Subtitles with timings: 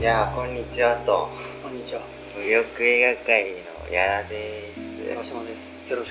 [0.00, 1.28] いやーこんにちはと
[1.62, 2.02] こんにちは。
[2.36, 3.44] 無力映画界
[3.88, 4.78] のやらです。
[5.10, 5.36] よろしく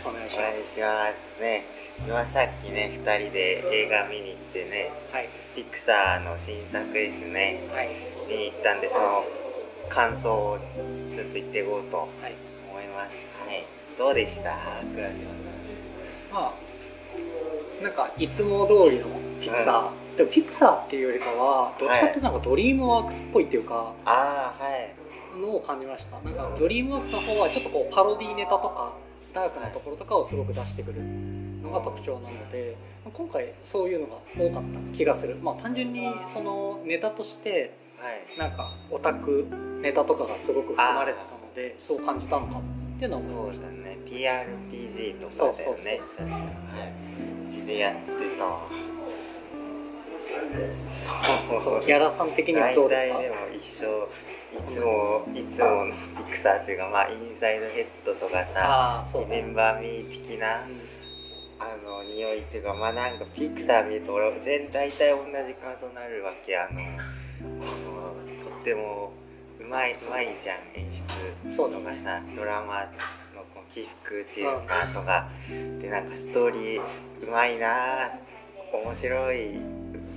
[0.10, 0.74] お願いしお願います。
[0.76, 1.64] しますね
[2.06, 5.30] 今さっきね2人で映画見に行ってねはい。
[5.56, 7.90] ピクサーの新作ですねはい。
[8.30, 9.24] 見に行ったんでその
[9.90, 10.58] 感想を
[11.14, 12.34] ちょっと言っていこうと思はい。
[12.34, 13.16] います
[13.48, 13.64] はい
[13.98, 14.52] どうでした？
[14.96, 15.36] 倉島
[16.34, 16.52] ま
[17.80, 19.06] あ、なんか、いつも通りの
[19.40, 20.05] ピクサー。
[20.18, 25.40] でも、ピクサーっていうよりかは、どっちかっていうとなんかドリームワークスっぽいっていうか、ああはい。
[25.40, 26.20] のを感じました。
[26.22, 28.94] なんか、ドリームワークスの方はちょっとこう、パロディネタとか、
[29.34, 31.02] ダークなところとかをすごく出してくる
[31.62, 32.76] のが特徴なので、
[33.14, 35.36] 今回そういうのが多かった気がする。
[35.36, 38.40] まあ、単純にそのネタとして、はい。
[38.40, 39.46] なんかオタク
[39.82, 46.00] ネタとかがすごく含まれてたのでそう感じたのかもっていうのは思いそうましただね TRPG とかそうだよね。
[46.02, 46.46] そうそう確かはい。
[47.48, 48.46] うちでやってた
[50.36, 51.86] わそうそう。
[51.86, 53.22] ギャラさん的にはどうですか？
[53.22, 54.10] でも一緒
[54.56, 60.62] いつもいつものピクサーっていうかまあインサイドヘッドとかさああそうリメンバーミー的な
[61.60, 66.80] あの匂いっていうかまあなんかピクサー見ると俺全大体同じ感想になるわけあの
[67.60, 67.66] こ
[68.44, 69.12] のとっても
[69.60, 70.90] うまいうまいじゃん演
[71.48, 72.82] 出とかさ、ドラマ
[73.36, 75.30] のこう起伏っていうかとか、
[75.82, 76.82] でなんかストーリー
[77.28, 78.12] うまいな
[78.74, 79.60] 面白い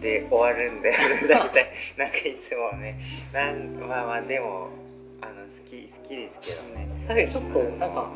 [0.01, 1.27] で終わるんだよね。
[1.29, 1.73] 大体。
[1.97, 2.99] なんかいつもね。
[3.33, 4.69] なんまあまあでも
[5.21, 6.89] あの好き好きですけどね。
[7.07, 8.11] 確かにちょっとなんか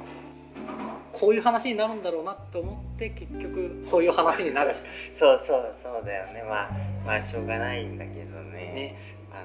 [1.12, 4.74] こういう話になるんだろうなって思って結局そういう話になる。
[5.18, 6.42] そうそうそうだよね。
[6.48, 6.70] まあ
[7.04, 8.52] まあしょうがないんだけどね。
[8.52, 8.96] ね。
[9.32, 9.44] あ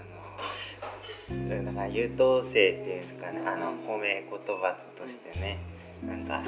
[1.34, 3.42] のだから優等生っていうんですかね。
[3.46, 5.58] あの褒め言葉としてね。
[6.06, 6.44] なんか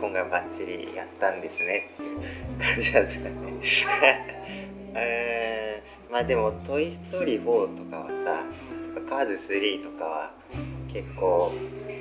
[0.00, 1.90] 今回バッチリやったんですね。
[1.94, 2.18] っていう
[2.58, 8.44] 感じなんですかねえーまあでも「トイ・ストーリー4」とかはさ
[8.94, 10.30] とか「カーズ3」とかは
[10.92, 11.52] 結構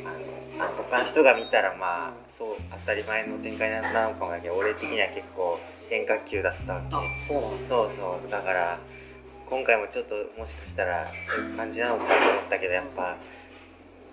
[0.06, 5.60] あのあ他の人が見たらまあそう当たり前の展開なのかもだけど俺的には結構
[5.90, 6.88] 変化球だったわけ。
[6.96, 8.78] あそうそうそうだから
[9.50, 13.16] 今回もちょっともしかしたらそういう感じなのかと思ったけどやっぱ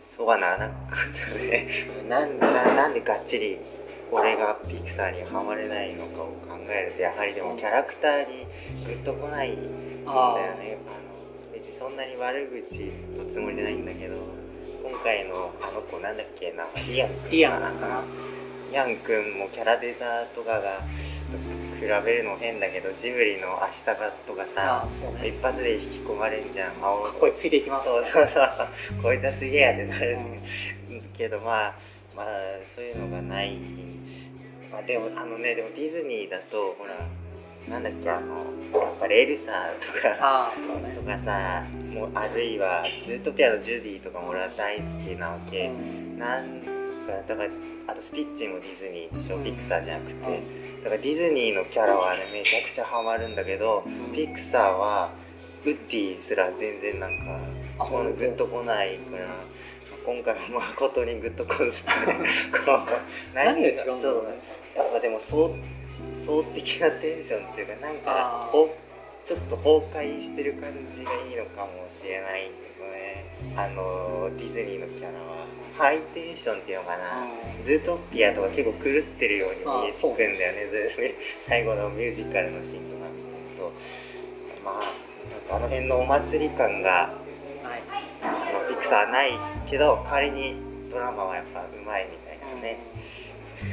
[0.09, 1.69] そうはならなかったね。
[2.09, 3.59] なんななんでがっちり
[4.13, 8.47] 俺がピクサーにはまれないのかを考えるとやはりでもキャラクターに
[8.85, 9.67] グッとこないんだよ
[10.59, 10.79] ね。
[10.87, 14.17] あの別にそんなに悪口のつもりじゃないんだけど
[14.83, 16.65] 今回のあの子なんだっけな？
[16.65, 17.63] イアン君イアン
[18.73, 20.81] ヤン君もキャラデザーとかが
[21.81, 25.29] 比べるの変だけどジブリの「アシタカ」とかあさね。
[25.29, 29.03] 一発で引き込まれんじゃん、まあ俺これついていきますそうそうそう。
[29.03, 30.19] こいつはすげえやってなる
[31.17, 31.75] けどまあ
[32.17, 32.27] まあ
[32.75, 34.00] そういうのがないま
[34.73, 36.95] あでもあのねでもディズニーだとほら
[37.69, 38.37] なんだっけあの
[38.81, 40.95] やっぱりエルサとかね。
[40.95, 46.19] とかさもうあるいはズートピアのジュディとかも俺は大好きなわけ、うん。
[46.19, 47.51] なんかだから
[47.89, 49.45] あとスティッチもディズニーでしょ、うん。
[49.45, 50.85] ピクサーじゃなくて、うん。
[50.85, 54.13] だからディズニーのキャラはねめちゃくちゃハマるんだけど、うん。
[54.13, 55.11] ピクサーは
[55.65, 57.39] ウッディすら全然なんか
[57.79, 59.27] あこのグッとこないから、
[60.07, 61.83] 今回も誠にグッとこず
[63.35, 64.03] 何が違うんだろうね。
[64.03, 65.55] そうやっぱでもそう
[66.25, 68.51] 総的なテンションっていうかなんか
[69.25, 73.21] ちょっと崩壊してる感じがいいのかもしれないけどね。
[73.57, 75.45] あのディズニーのキャラは。
[75.77, 77.27] ハイテンションっていうのかな、
[77.65, 80.91] ズートピアとか結構狂ってるように見えてくんだよねず
[81.49, 83.73] 最後のミュージカルのシーンとか見てると。
[84.65, 84.81] まあなん
[85.49, 87.15] かあの辺のお祭り感が
[87.63, 87.83] はい。
[88.23, 89.33] あのピクサーない
[89.71, 90.57] けど代わりに
[90.91, 92.20] ドラマはやっぱうまいみたいな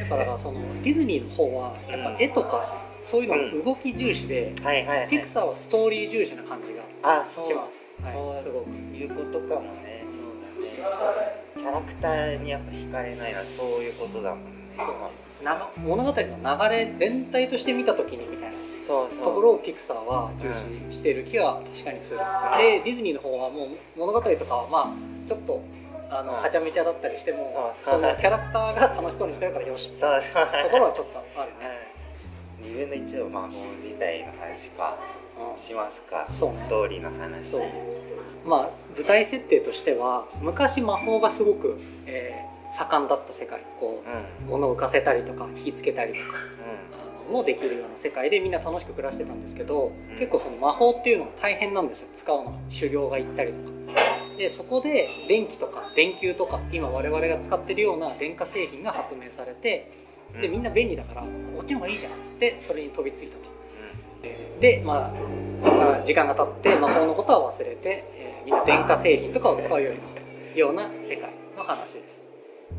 [0.10, 4.54] だからそのディズニーの方はやっぱ絵とかそういうの動き重視で、
[5.10, 7.46] ピクサーはストーリー重視な感じがあそう。
[7.46, 7.86] します。
[8.04, 8.70] はい、そうすごく。
[8.70, 10.04] いうことかもね。
[10.12, 11.44] そうだね。
[11.56, 14.52] キャラクターにやっぱ惹かれないのはそういうことだもんね。
[15.44, 19.24] な物語の流れ全体として見た時にみたいなそうそう。
[19.24, 20.50] ところをピクサーは重
[20.90, 22.20] 視している気は確かにする。
[22.20, 22.22] ん。
[22.58, 25.62] でディズニーの方はもう物語とかはまあちょっと
[26.10, 29.90] あのうんはちゃめちゃだったりしてもそのキャラクターが楽しそうにしてるからよし。
[29.90, 30.00] そう。
[30.00, 31.94] そうところはちょっとあるね。
[32.62, 33.50] 2分の1の魔法
[33.80, 34.98] 時代の話か
[35.56, 35.62] うん。
[35.62, 36.28] しますか。
[36.32, 36.56] そうね。
[36.56, 37.58] ストーリーの話。
[38.46, 43.62] まあ舞台設定としては昔魔法がすごく、えー盛んだった世界。
[43.80, 44.10] こう
[44.46, 44.48] ん。
[44.48, 46.30] う物を浮かせたりとか引きつけたりとかう
[47.30, 50.18] あのもできるような世界でみんな楽しく暮らしてたんですけど、うん。
[50.18, 52.10] 結構その魔法っていうのが大変なんですよ。
[52.16, 52.52] 使うの。
[52.52, 53.66] が修行が行ったりとか
[54.38, 59.92] でそこで電気とか電球とか今我々が使ってるような電化製品が発明されて
[60.38, 60.42] ん。
[60.42, 61.28] でみんな便利だからこ
[61.62, 63.50] っちの方がいいじゃんっつってそれに飛びついたと。
[64.58, 70.10] うでまあそこから時間が経って魔法のことは忘れて、えーみんな電化製品とかを使うようになっ
[70.54, 72.22] たような世界の話です。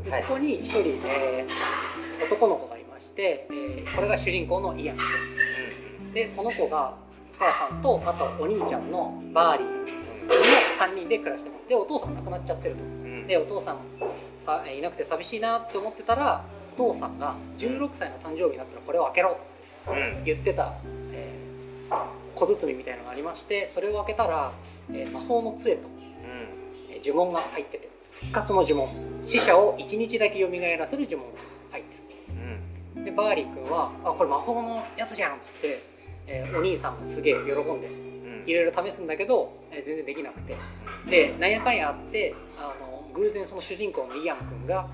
[0.03, 0.23] ではい。
[0.23, 6.13] そこに一人、えー男の子がいまして、えーこれが主人公のイアン君。
[6.13, 6.95] でこの子が
[7.39, 9.67] お母さんとあとお兄ちゃんのバーリー。
[9.67, 11.67] の3人で暮らしてます。
[11.69, 12.83] でお父さん亡くなっちゃってると。
[12.83, 13.27] うん。
[13.27, 13.77] でお父さん
[14.45, 16.43] さえーいなくて寂しいなって思ってたら
[16.75, 19.37] お父さんが16歳の誕生日になったらこれを開けろ
[19.87, 20.23] うんうん。
[20.23, 20.73] 言ってた、
[21.13, 24.51] えー小包みたいなのがありましてそれを開けたら、
[24.91, 25.81] えー魔法の杖と、
[26.89, 28.87] えー呪文が入ってて復活の呪文。
[29.23, 30.47] 死者を1日だけ蘇
[30.77, 31.39] らせる呪文が
[31.71, 31.95] 入って
[32.95, 33.03] うん。
[33.03, 35.81] るでバーリー君は「あこれ魔法のやつじゃん」っつって、
[36.27, 37.43] えーお兄さんもすげえ喜ん
[37.81, 38.08] でうん
[38.49, 40.55] いろいろ試すんだけど、えー全然できなくて。
[41.09, 44.87] でなんやかんやあってあの偶然その主人公のイアン君が、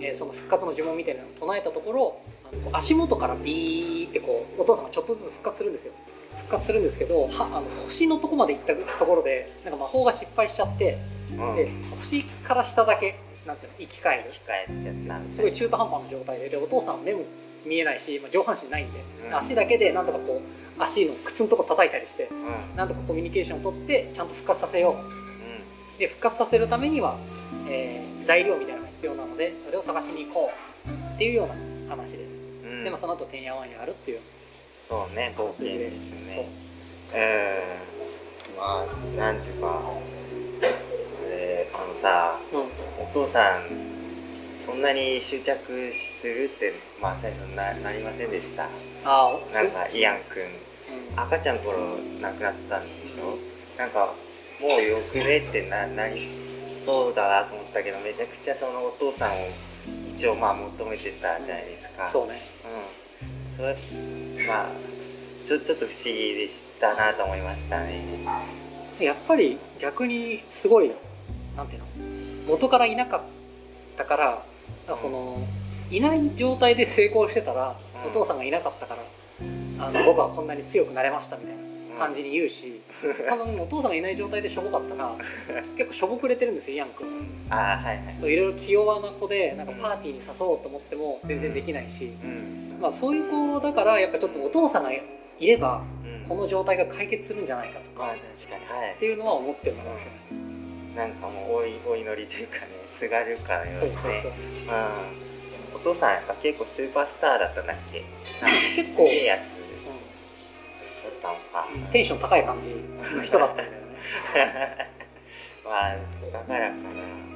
[0.00, 2.20] えーその復活の呪文みたいなのを唱えたところ
[2.52, 5.92] あの足元からビーってこうお父さんがちょっとずつ復活するんですよ。
[6.36, 10.98] 復活するんですけどはあの星のとこまで行ったところでなんか魔法が失敗しちゃって
[11.32, 11.56] うん。
[11.56, 13.16] で星から下だけ
[13.46, 14.24] なんていうの生き返る。
[14.24, 17.24] 帰っちゃったすごい中途半端な状態ででお父さんは目も
[17.66, 19.36] 見えないし、まあ、上半身ないんで、うん。
[19.36, 22.34] 足だけでなんとかこう足の靴のとこ叩いたりしてう
[22.74, 22.76] ん。
[22.76, 24.94] なんとかコミュニケーションを取ってちゃんと復活させよう。
[24.94, 27.16] うで復活させるためには、
[27.68, 30.50] えー材料みたいなのが必要なのでそれを探しに行こ
[30.86, 32.84] うっていうような話です、んうん。
[32.84, 34.20] でもその後てんやわんやあるっていう。
[34.86, 36.46] そうね冒険ですね。
[37.14, 38.54] う。
[38.54, 38.86] んまあ
[39.16, 42.60] なんていうかあれあのさうん。
[43.02, 43.62] お父さん
[44.58, 48.64] そんなに執着するってまあ最初ななりませんでした。
[49.04, 50.50] ああなんかイアン君うん
[51.16, 51.78] 赤ちゃん頃
[52.20, 53.36] 亡くなったんでしょ？
[53.78, 54.14] なんか
[54.60, 56.26] もうよくねってななり
[56.84, 59.34] そうだなと思ったけどめちゃくちゃそのお父さんを
[60.14, 62.08] 一応まあ求めてたじゃないですか。
[62.08, 62.40] そうね。
[62.64, 63.56] うん。
[63.56, 63.76] それ
[64.48, 64.66] まあ
[65.46, 68.02] ちょちょっと不思議でしたなと思いましたね。
[69.00, 70.90] やっぱり逆にすごい
[71.56, 71.86] なんていうの？
[72.48, 73.20] 元からいなかっ
[73.96, 74.42] たから
[74.96, 75.36] その
[75.90, 78.10] いない状態で成功してたら、うん。
[78.10, 79.02] お父さんがいなかったから
[79.80, 82.80] あの僕はこんなに強くなれましたみたいな感じに言うし、
[83.28, 85.14] 多分お父さんがいない状態でしょぼかったら
[85.76, 87.06] 結構しょぼくれてるんですよイアン君
[87.50, 88.32] ああはいはい。
[88.32, 92.78] いろいろ気弱な子でなんかパーティーに誘おうと思っても全然できないし、うん。
[92.80, 95.02] まあ、そういう子だからやっぱちょっとお父さんがい
[95.40, 96.28] ればうん。
[96.28, 100.10] この状態が解決するんじゃないかとかっていうのは思ってるのかもしれ
[101.00, 101.08] ない。
[101.10, 103.96] なんかもうおいお祈りというかねすがるかのようにね。
[103.96, 104.32] そうそうそう。
[104.32, 105.76] うん。
[105.76, 108.04] お父さんやっぱ結構スーパースターだったんだっけ？
[108.76, 109.40] 結構、いいやつ。
[109.40, 109.57] だ
[111.18, 112.70] ったテンション高い感じ。
[113.14, 113.78] の人だったんだよね。
[115.64, 115.96] まあ
[116.32, 117.28] だからかな。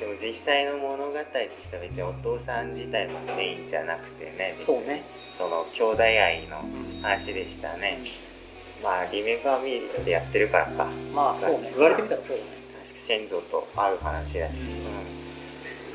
[0.00, 4.54] でも実際の物語としては別にお父さん自体もメインじゃなくてね。
[4.58, 5.02] そうね。
[5.38, 6.64] その兄弟愛の
[7.02, 7.98] 話でしたね。
[8.82, 10.88] まあリメンバーミーでやってるからか。
[11.14, 11.70] まあそうね。
[11.74, 12.50] 言われてみたらそうだね。
[12.82, 14.54] 確か先祖と会う話だし、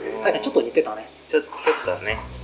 [0.06, 0.24] うん。
[0.24, 1.06] 確かにちょっと似てたね。
[1.28, 2.16] ちょちょっとね。
[2.16, 2.37] ま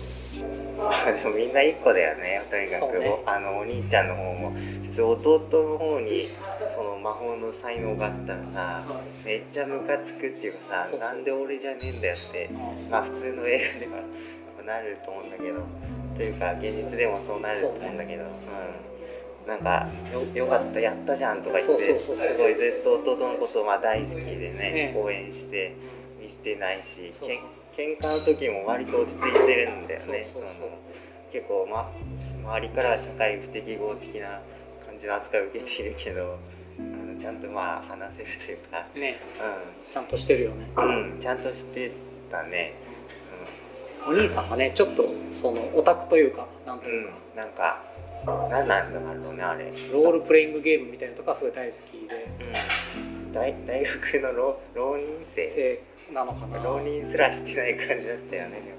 [0.90, 3.24] あでもみんな一個だよねとにかく、ね。
[3.26, 4.54] あのお兄ちゃんの方も。
[4.84, 6.30] 普通弟の方に
[6.68, 8.84] その魔法の才能があったらさ
[9.26, 12.50] めっちゃムカつくっていうかさそなんで俺じゃねえんだよって
[12.90, 14.02] まあ普通の映画では
[14.66, 15.62] なると思うんだけど。
[16.16, 18.24] というか現実でもそうなると思うんだけど。
[18.24, 18.28] う、
[19.46, 24.94] ん、なんかよよかったやったじゃんとか言ってすごいずっと弟のことまあ大好きでねね。
[24.96, 25.74] 応援して
[26.22, 30.27] 見捨てないしそうそう喧嘩の時も割と落ち着いてるんだよね。
[31.32, 34.42] 結構、ま、周りからは社会不適合的な
[34.86, 36.38] 感じの扱いを受けているけど
[36.77, 39.15] あのちゃんとまあ話せるというか、ね。
[39.39, 40.70] うちゃんとしてるよね。
[40.75, 41.92] ん、うん、ちゃんとして
[42.30, 42.74] たね、
[44.08, 47.82] お兄さんがねちょっとそのオタクというかなんとう、いうんか、うん、なんか
[48.50, 52.30] 何なんだろうねあれ、ロールプレイングゲームみたいなのとかすごい大好きで。
[53.25, 55.50] うん、大大学の浪浪人生？
[55.50, 56.60] せなのかな。
[56.63, 58.62] 浪人すらしてない感じだったよね。
[58.62, 58.77] でも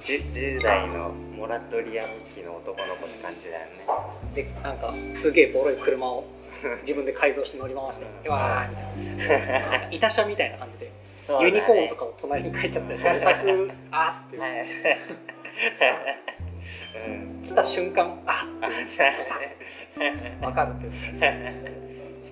[0.00, 3.72] 10, 10代のモラトリアム期の男の子って感じだよね。
[4.34, 6.24] でなんかすげえボロい車を
[6.82, 8.68] 自分で改造して乗り回してうん「でわー」
[9.14, 9.60] みたいな。
[9.70, 10.92] なんか板車みたいな感じでね。
[11.42, 14.66] ユニコーンとかを隣に書いちゃったりしてオタクあーってはい。
[17.06, 17.10] う
[17.44, 18.70] ん来た瞬間あっ
[20.40, 21.87] 分 かるっていうし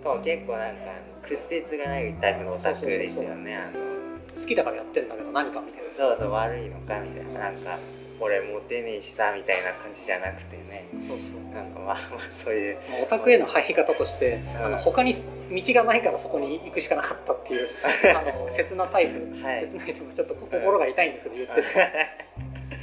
[0.07, 0.83] かも結構なんか
[1.23, 3.97] 屈折がないタイプのオタクですよねあの。
[4.41, 5.91] 好きだからやってんだけど何かみたいな。
[5.91, 7.41] そうそう悪いのかみたいな。
[7.41, 7.79] なんか
[8.21, 10.89] 俺モテねえしさみたいな感じじゃなくてね。
[11.01, 11.55] そうそう。
[11.55, 12.77] なんかまあまあそういう。
[12.91, 17.69] まあオタクへの入り方として、あのうん他に道がないからそこに行くしかなかったっていう
[18.15, 19.61] あの切なタイプ、はい。
[19.69, 21.61] 切ないでもちょっと心が痛いんですけど言って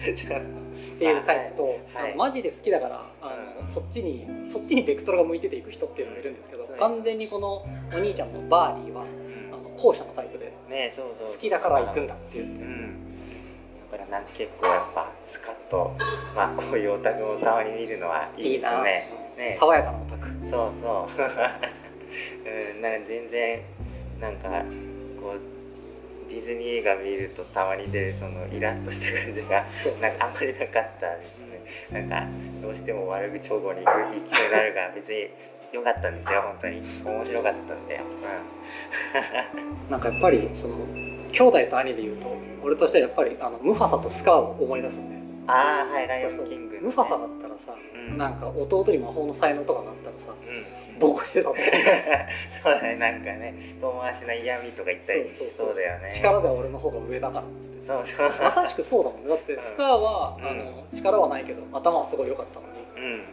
[0.07, 0.62] るちょ
[0.95, 3.67] っていうタイプと、はいあのマジで好きだからあの、うん。
[3.67, 6.79] そっちにそっちにベクトルが向いてていく人っていうのがいるんですけど、はい。
[6.79, 9.53] 完全にこのお兄ちゃんのバーリーはうん。
[9.53, 11.33] あの後者のタイプでねそうそう。
[11.33, 12.45] 好きだから行くんだっていう。
[12.45, 12.93] うん。
[13.91, 15.95] だからなんか結構やっぱスカッと
[16.35, 19.55] まあこういうオタクもたまに見るのはいいですいいな、ねね。
[19.59, 20.27] 爽やかなオタク。
[20.50, 21.21] そうそう。
[22.75, 22.81] うん。
[22.81, 23.62] なんか全然
[24.19, 24.63] なんか
[25.19, 25.52] こう
[26.33, 29.67] ディズニー映画見るとたまに出るそのイラッとした感じが
[30.01, 31.61] なんかあんまりなかったですね。
[31.91, 32.27] なんか
[32.61, 35.29] どうしても悪口保護に行く行きそうになるが別に
[35.71, 36.81] 良かったんですよ本当に。
[37.05, 38.01] 面白かったんで。
[39.85, 39.91] うん。
[39.91, 40.75] なんかやっぱりその
[41.31, 48.17] 兄弟と兄で言うと俺としてはやっぱりあのムファサとスカーを思い出すんでああはいライオンキングのねムファサだったらさ、うん。
[48.17, 51.65] なんか弟に魔法の才能とかなったらさうんボコしてたと思う
[52.63, 52.95] そうだね。
[52.95, 56.09] なんかね遠回しな嫌味とか言ったりしそうだよね。
[56.09, 57.81] 力では俺の方が上だからっつって。
[57.81, 58.29] そうそう。
[58.41, 59.29] まさしくそうだもんね。
[59.29, 59.62] だってうん。
[59.62, 60.47] スカーは、うん。
[60.47, 63.15] あの力はないけど頭はすごい良かったのに。
[63.15, 63.23] うん。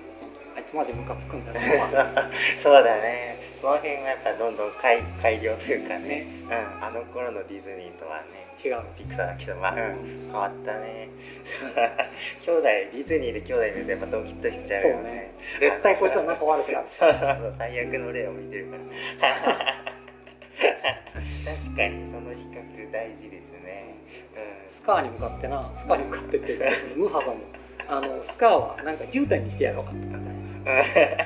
[0.57, 1.61] あいつマジムカつくんだよ。
[1.61, 3.39] ねムファサそうだね。
[3.61, 6.27] その辺はやっぱどんどん改改良というかね。
[6.45, 11.09] うん、あの頃のディズニーとはね違うピクサーだけどまあ、うん、変わったね。
[12.45, 15.01] 兄弟ディズニーで兄弟見るとやっぱドキッとしちゃうよね。
[15.01, 15.33] そうね。
[15.59, 16.87] 絶対こいつは仲悪くなる。
[16.91, 18.83] そうそうそう最悪の例を見てるから。
[20.61, 23.95] 確かにその比較大事ですね。
[24.67, 26.59] スカーに向かってなスカーに向かってって
[26.97, 27.37] ムファサも
[27.89, 30.41] あのスカーはなんか絨毯にしてやろうかって言った。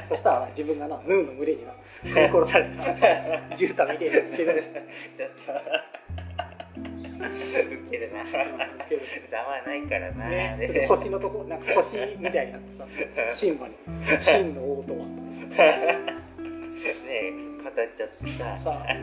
[0.09, 1.73] そしたら自分がなヌーの群れにな
[2.05, 2.85] 殺されてな
[3.57, 4.55] 絨毯見てる死ぬ
[5.17, 5.53] ちょっと
[7.19, 8.25] ウケるな。
[9.29, 12.87] ざまないからな、ね、ちょっと星のとこなんか星みたいになってさ
[13.33, 13.75] シンバに。
[14.19, 15.57] 真の王とは ね
[17.09, 18.57] え語っちゃった。
[18.59, 18.95] さあ。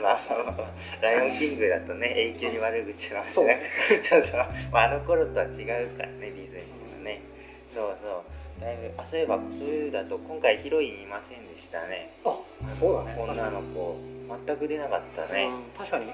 [0.00, 0.70] まあまあまあ
[1.02, 4.00] ライオンキングだとね永久に悪口の話そうだから。
[4.00, 4.36] ちょっと、
[4.72, 7.20] まあ、あの頃とは違うからねディズニーのね。
[7.66, 12.12] そうそうだいぶあそういえばそうだと今回ヒロインいませんでしたね。
[12.24, 13.16] あそうだね。
[13.18, 13.96] 女の子
[14.46, 15.44] 全く出なかったね。
[15.44, 16.06] うん確かに。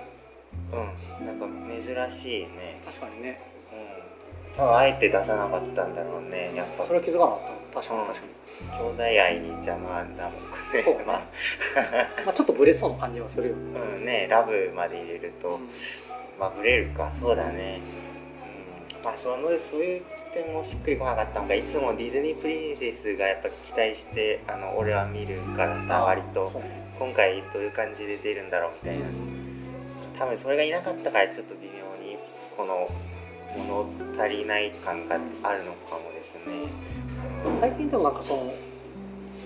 [0.72, 2.80] うんなんか珍しいね。
[2.84, 3.40] 確かにね。
[3.72, 4.56] うん。
[4.56, 6.52] 多分あえて出さなかったんだろうね。
[6.54, 6.84] やっぱ。
[6.84, 7.40] それは気づかなかっ
[7.72, 7.80] た。
[7.80, 8.06] 確かにうん。
[8.06, 8.32] 確かに、
[8.70, 10.82] 兄弟愛に邪魔だもんね。
[10.82, 11.22] そうね ま
[12.30, 13.56] あ、ちょっとブレそうな感じはするよ。
[13.56, 15.58] ね、うんねラブまで入れると、
[16.38, 17.12] まあブレるか。
[17.18, 17.80] そうだね、
[18.98, 26.50] うん、まあそのそういう点もしっくりこなかったのかいつもディズニープリンセスがやっぱ期待してあの俺は見るからさ割と
[26.98, 29.06] 今回どういう感じで出るんだろうみたいな。
[30.18, 32.16] 多分それがいなかったからちょっと微妙に
[32.56, 32.88] この
[33.56, 36.42] 物足りない感があるのかもですね、
[37.60, 38.52] 最近でもなんかその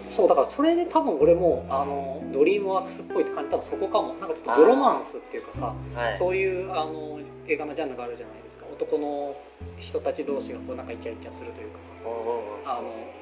[0.09, 4.15] そうだからそれで多分俺もあのドリームワークスっぽいって感じたのそこかも。
[4.15, 6.19] なんかちょっとブロマンスっていうかさはい。
[6.19, 8.67] そういうあの映画のジャンルがあるじゃないですか。
[8.73, 9.37] 男の
[9.79, 11.91] 人たち同士がこうなんかイチャイチャするというかさ。
[12.65, 13.17] あの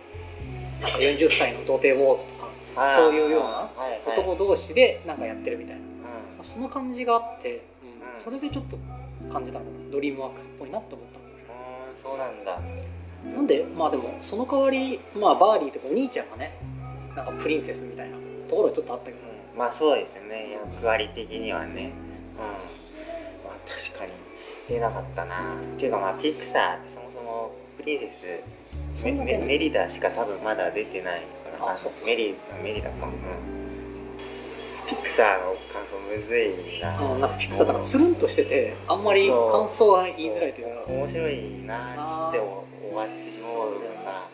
[0.81, 2.49] なんか40歳の童貞ウォーズとか
[2.97, 3.71] そういうような
[4.07, 8.17] 男同士でなんかやってるみたいな、まうあその感じがあって、うん。
[8.17, 8.79] うんそれでちょっと
[9.33, 12.61] 感じたのドリームワークスっぽいなって思ったそうなんだ。
[13.35, 16.59] なんでまあでもその代わりまあバーリーとかお兄ちゃんがね
[17.17, 18.17] なんかプリンセスみたいな
[18.49, 19.59] ところはちょっとあったけど、うん。
[19.59, 20.53] まあそうですね。
[20.53, 21.93] 役割的にはね。
[22.37, 22.45] うん。
[22.45, 22.59] まあ
[23.69, 24.13] 確かに。
[24.69, 25.57] 出なかったな。
[25.61, 28.43] っていうかまあピクサーってそもそもプリンセ
[28.97, 31.21] スメメメリダしか多分まだ出てない
[31.59, 31.73] から。
[31.73, 33.07] あそうメリメリダか。
[33.07, 33.13] うん。
[34.89, 36.97] ピクサーの感想むずいな。
[36.97, 40.85] あのなんかピクサーなんかつるんとしててあんまり感想は言いづらいというか。
[40.89, 43.69] お面白いなってお終わってしまうよ
[44.03, 44.29] うな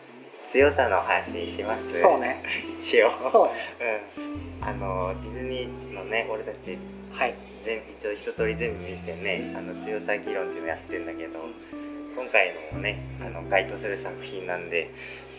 [0.51, 2.01] 強さの話します？
[2.01, 2.43] そうね。
[2.77, 3.11] 一応。
[3.31, 3.53] そうね。
[4.59, 4.67] うん。
[4.67, 6.77] あのディズニーのね俺たち
[7.13, 7.35] はい。
[7.63, 11.39] 全一応一通り全部見てねあの強さ議論っていうのやってんだけど
[12.17, 14.91] 今回のもねあの該当する作品なんで、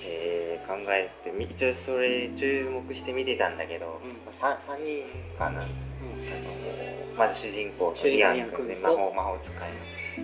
[0.02, 4.11] えー考えてみ一応それ注目して見てたんだけど、うん。
[4.40, 5.02] まあ、3, 人
[5.37, 5.62] かな。
[5.62, 9.66] あのうんまず主人公とイアン君で魔法魔法使いの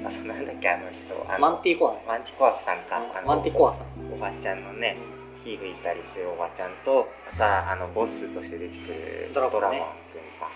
[0.05, 1.95] あそうなんだっけあの人あのマンティコア。
[1.95, 2.97] ねマンティコアさんか。
[3.15, 4.13] あのマンティコアさん。
[4.13, 4.97] おばちゃんのね
[5.45, 9.83] 火吹いたりするおばちゃんとまたあのボスとして出てくるドラゴンね。
[10.13, 10.51] 君か、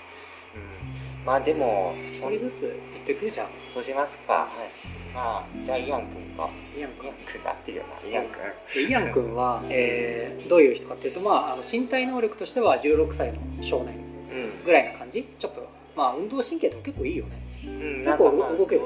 [0.54, 3.48] うん、まあでも一そ人ずつ言ってくじゃん。
[3.72, 4.32] そうしますか。
[4.32, 5.02] はい。
[5.14, 6.50] まあじゃあイアン君か。
[6.76, 13.94] イアンイアン君ってるよなイアン君でイアン君は、えーどういう人かっていうと、まあ、あの身体能力としては16歳の少年
[14.32, 14.64] うん。
[14.64, 15.28] ぐらいな感じ。
[15.38, 17.36] ちょっとまあ運動神経とか結構いいよね。
[17.36, 18.82] うん、結構動ける。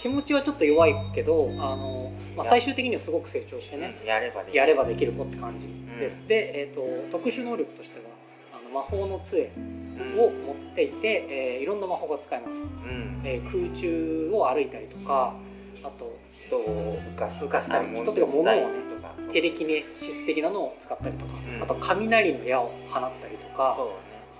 [0.00, 4.06] 気持ちはちょっと弱いけどあの、まあ、最終的にはすごく成長してうんね、うん。
[4.06, 4.58] やればできる。
[4.58, 5.68] やればできる子って感じ
[5.98, 8.06] です、で、えー、と特殊能力としては
[8.52, 9.50] あの魔法の杖
[10.16, 13.22] を持っていて、えーいろんな魔法が使えます、うん。
[13.24, 15.34] えー空中を歩いたりとか
[15.82, 18.88] あと人を浮かした浮かしたり物人というか物をね
[19.32, 21.62] テレキネシス的なのを使ったりとか、うん。
[21.62, 23.78] あと雷の矢を放ったりとか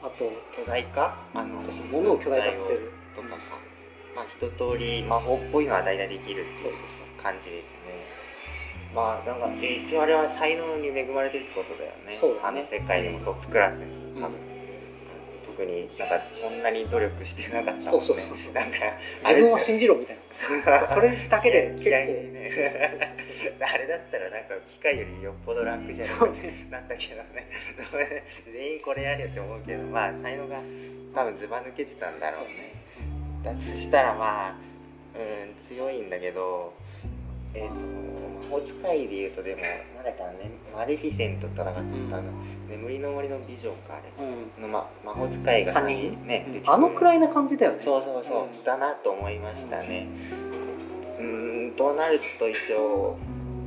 [0.03, 1.17] あと巨大化？
[1.35, 2.93] あのそうそう物を巨大化させる。
[3.15, 3.37] とかか、
[4.15, 6.73] まあ一通り魔法っぽいのは大体できるっていう
[7.23, 8.07] 感じですね。
[8.95, 12.13] まあなんかえ一応あれは才能に恵まれてるってことだよね。
[12.13, 12.61] そうだね。
[12.61, 14.58] あの世界でもトップクラスに多分、うん
[15.59, 17.85] 特になんかそんなに努力してなかったもんね。
[17.85, 18.53] そうそうそうそう。
[18.53, 18.79] なんか
[19.25, 20.23] 自分を信じろみたいな。
[20.87, 21.83] それだけで 結構。
[21.83, 26.67] 気合いでねあれだったらなんか機械よりよっぽど楽じゃそうないね。
[26.71, 27.49] なったけどね。
[28.53, 30.61] 全員これやれよって思うけどまあ才能が
[31.13, 32.75] 多分ずば抜けてたんだろうね。
[33.43, 34.55] だとしたらまあ
[35.19, 36.73] うん強いんだけど
[37.55, 37.75] えっ、と
[38.49, 39.63] 魔法使いで言うとでも
[39.97, 42.23] なんだっけなねマレフィセントと戦ったの、
[42.69, 44.25] 眠りの森の美女かあれ。
[44.25, 44.63] うん。
[44.63, 46.71] の、ま、魔法使いが三3人人ね、うん。
[46.71, 47.79] あのくらいな感じだよね。
[47.81, 48.65] そうそうそう、うん。
[48.65, 50.09] だなと思いましたね。
[51.19, 53.17] うーんとなると一応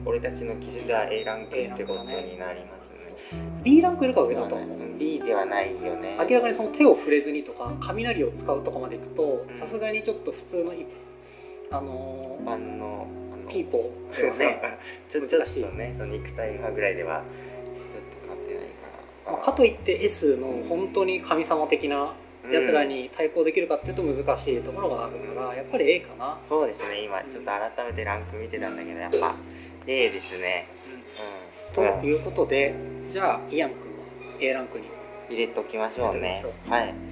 [0.05, 2.07] 俺たちの基準では A ランクってことに
[2.39, 3.15] なりますね。
[3.63, 4.77] B ランクよりかは上だと思う。
[4.77, 6.15] うん B ではないよね。
[6.19, 9.59] 明らかにその手を触れずにとか雷を使うとかまでいくとうん。
[9.59, 10.85] さすがにちょっと普通のい
[11.71, 14.17] あの一般のあのーピーポー。
[14.17, 14.61] ではね。
[15.11, 17.23] ちょちょっ難しいとねその肉体派ぐらいでは
[17.89, 18.87] ちょっと勝てないか
[19.25, 19.33] ら。
[19.33, 22.13] まあかといって S の本当に神様的な
[22.49, 27.03] やつらに対抗できるかっていうと難しいところがあるからやっぱり A かな、そうですね。
[27.03, 29.35] 今ちょっと改めてランク見てたんだけどやっぱ
[29.85, 30.67] A ですね。
[31.73, 32.05] とうん、うん。
[32.05, 32.73] いうことで
[33.11, 34.85] じゃあイアン君は A ランクに
[35.29, 36.45] 入れときましょうね。
[36.67, 37.10] はい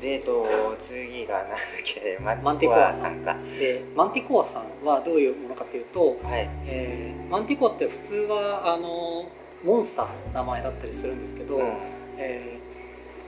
[0.00, 0.46] でえっと
[0.80, 3.16] 次がなんだっけママンティコアさん。
[3.22, 6.48] かでマンティコアさんはどういうものかというと、はい。
[6.66, 9.28] えーマンティコアって普通はあの
[9.64, 11.62] モンスターの名前だったりするんですけど、うん。
[12.16, 12.58] え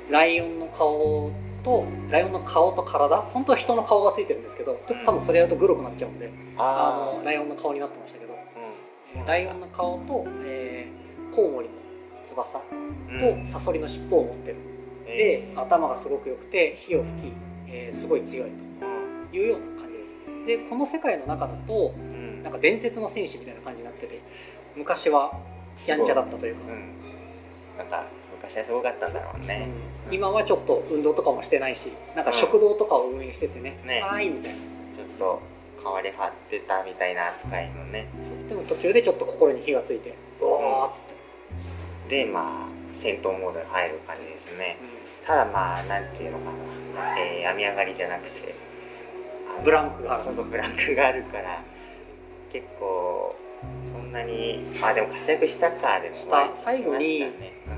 [0.08, 1.30] ーライオンの顔
[1.62, 8.32] とライオンの顔と体本当は人の顔がついてるんですけどちょっと多分それやるとグロくなっちゃうんで、ああのライオンの顔になってましたけど。
[8.32, 9.26] ーうん。
[9.26, 11.74] ライオンの顔と、えーコウモリの
[12.26, 12.64] 翼と
[13.30, 13.46] うん。
[13.46, 14.56] サソリの尻尾を持ってる。
[14.56, 14.70] え
[15.06, 17.32] で頭がすごく良くて火を吹き、
[17.69, 18.50] えーすごい強い
[19.30, 20.17] というような感じです。
[20.47, 22.43] でこの世界の中だとうん。
[22.43, 24.19] なんか伝説の戦士みたいな感じになってて
[24.76, 25.39] 昔は
[25.86, 27.78] やんちゃだったというか、うん。
[27.78, 28.06] なんか
[28.43, 29.69] 昔はすごかったんだろうね。
[30.08, 30.15] うん。
[30.15, 34.00] 今はちょっと運動とかもしてないしなんか食堂とかを運営しててね「ね。
[34.00, 34.58] はーい」みたいな。
[34.97, 35.41] ちょっと
[35.82, 38.06] 変わり張ってたみたいな扱いのね。
[38.49, 41.02] でも途中でちょっと心に火がついて「おー」っつっ
[42.08, 44.76] て、でまあ戦闘モードに入る感じですね。
[45.26, 46.44] ただまあなんていうのか
[46.96, 48.54] な、えー、病み上がりじゃなくて。
[49.50, 51.62] あブランクがそうそうブランクがあるから
[52.52, 53.34] 結構
[53.92, 56.50] そんなにまあでも活躍したかでもした。
[56.54, 57.26] 最後に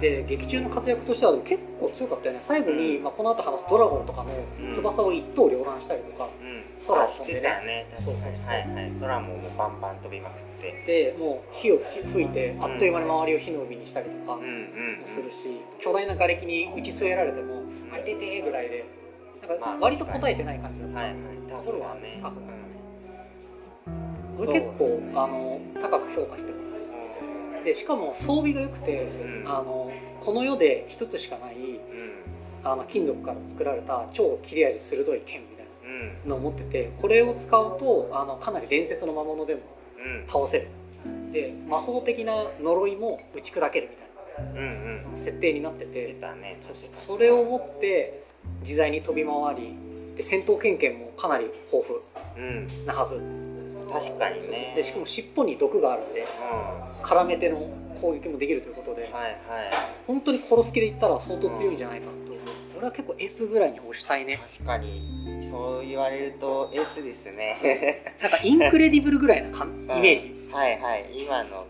[0.01, 2.41] で劇中の活躍としては結構強かったよね。
[2.43, 3.03] 最後に、うん。
[3.05, 4.31] まあ、この後話すドラゴンとかの
[4.73, 6.65] 翼を一頭両断したりとか、うん。
[6.87, 7.87] 空を飛んでね。
[7.95, 8.47] そうそうそう。
[8.47, 8.93] はいはい。
[8.99, 10.83] 空ももうバンバン飛びまくって。
[10.87, 14.43] でもう火を吹き吹いてあっという間に周りを火の海にしたりとかも
[15.05, 18.85] するし、巨大な瓦礫に打ち据えられても「あいてて」ぐらいで
[19.47, 21.17] なんまあか割と答えてない感じだった、はいはい。
[21.51, 22.23] タフところはだね
[24.43, 26.77] 俺結構、ねあの高く評価してます。
[27.63, 29.45] うでしかも装備が良くて、ん。
[29.47, 31.81] あのこの世で一つしかないんうん。
[32.65, 39.61] あの金属から作られた超切れ味鋭い剣みたいうんなのを持っててこれを使うとあのかなり伝説の魔物でも
[39.99, 40.27] うん。
[40.29, 40.69] 倒せる。
[41.33, 45.13] で魔法的な呪いも打ち砕けるみたいうんうん。
[45.13, 46.59] な設定になって出てたね
[46.97, 48.23] それを持って
[48.61, 49.75] 自在に飛び回り
[50.17, 51.93] で戦闘経験もかなり豊
[52.37, 52.67] うん。
[52.69, 53.17] 富なはず
[53.93, 54.73] 確かにね。
[54.77, 57.03] でしかも尻尾に毒があるんでうん。
[57.03, 57.69] 絡めての
[58.01, 59.03] 攻撃もできるということで。
[59.03, 59.35] はいはい。
[60.07, 62.13] 本当に殺す気で行ったら相当強いんじゃないかと。
[62.77, 64.41] 俺は結構 S ぐらいに推したいね。
[64.53, 65.49] 確かに。
[65.49, 68.03] そう言われると S ですね。
[68.21, 70.29] なんかインクレディブルぐらいなかんイメージ。
[70.29, 70.53] うん。
[70.53, 71.07] はいはい。
[71.17, 71.67] 今の。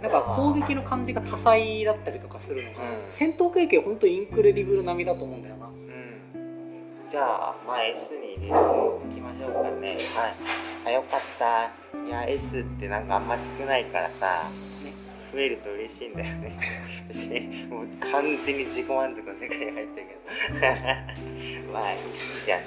[0.00, 2.86] なんか攻撃の感じが多彩だったりとかするのが、うん。
[3.10, 5.66] 戦闘経験本当インクレディブル並みだと思うんだよな。
[5.66, 7.10] うん。
[7.10, 8.52] じゃあまあ S に入れ
[9.38, 10.34] しょうかねはい。
[10.86, 11.70] あよかった。
[12.06, 14.26] いや S ってなんかあんま少ないからさ、
[15.32, 16.58] 増えると嬉しいんだよね。
[17.08, 20.62] 別にもう完全に自己満足の世界に入ってるけど。
[21.72, 21.98] まあいい
[22.44, 22.66] じゃんね、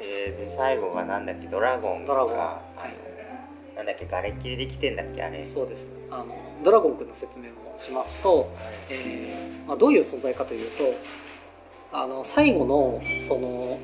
[0.00, 0.06] うん。
[0.06, 1.46] えーで最後がなんだっけ？
[1.48, 2.34] ドラゴンがドラゴン。
[2.34, 2.60] あ
[3.74, 4.04] のなんだっけ？
[4.06, 5.22] 瓦礫でできてんだっけ？
[5.22, 5.44] あれ。
[5.44, 6.26] そうですあの
[6.62, 8.50] ドラゴン君の説明をしますと、
[8.90, 10.94] えーまあ、どういう存在かというと
[11.92, 13.78] あの最後のその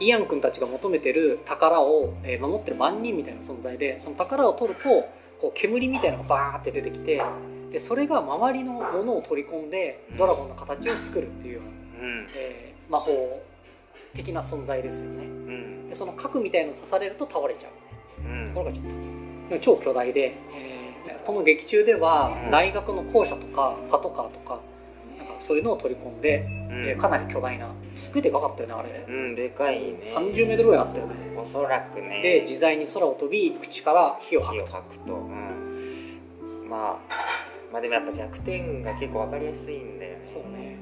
[0.00, 4.88] イアン君たちが求めてる宝を、えー守ってる番人みたいな存在でその宝を取ると
[5.40, 7.22] こう煙みたいなのがバーって出てきて
[7.72, 12.26] でそれが周りのものを取り込んでドラゴンの形を作るっていうような、うん。
[12.36, 13.42] えー魔法
[14.14, 15.24] 的な存在ですよね。
[15.24, 15.88] うん。
[15.90, 18.52] でその核みたいの刺されると倒れちゃううん。
[18.54, 18.86] これがちょっ
[19.50, 20.78] と超巨大で、えー
[21.26, 22.50] この劇中ではうん。
[22.50, 24.60] 大学の校舎とかパトカーとか
[25.18, 29.98] なんかそういうのを取り込んで、えーかなり巨大なすごいでかかったよねあれ、うんでかいね。
[30.02, 31.14] 30メートルぐらいあったよね。
[31.36, 32.22] おそらくね。
[32.22, 34.72] で自在に空を飛び口から火を吐くと。
[34.72, 36.98] 吐くと、うん、まあ
[37.72, 40.30] まあでもやっぱ弱点が結構わかりやすいんだよね。
[40.32, 40.76] そうね。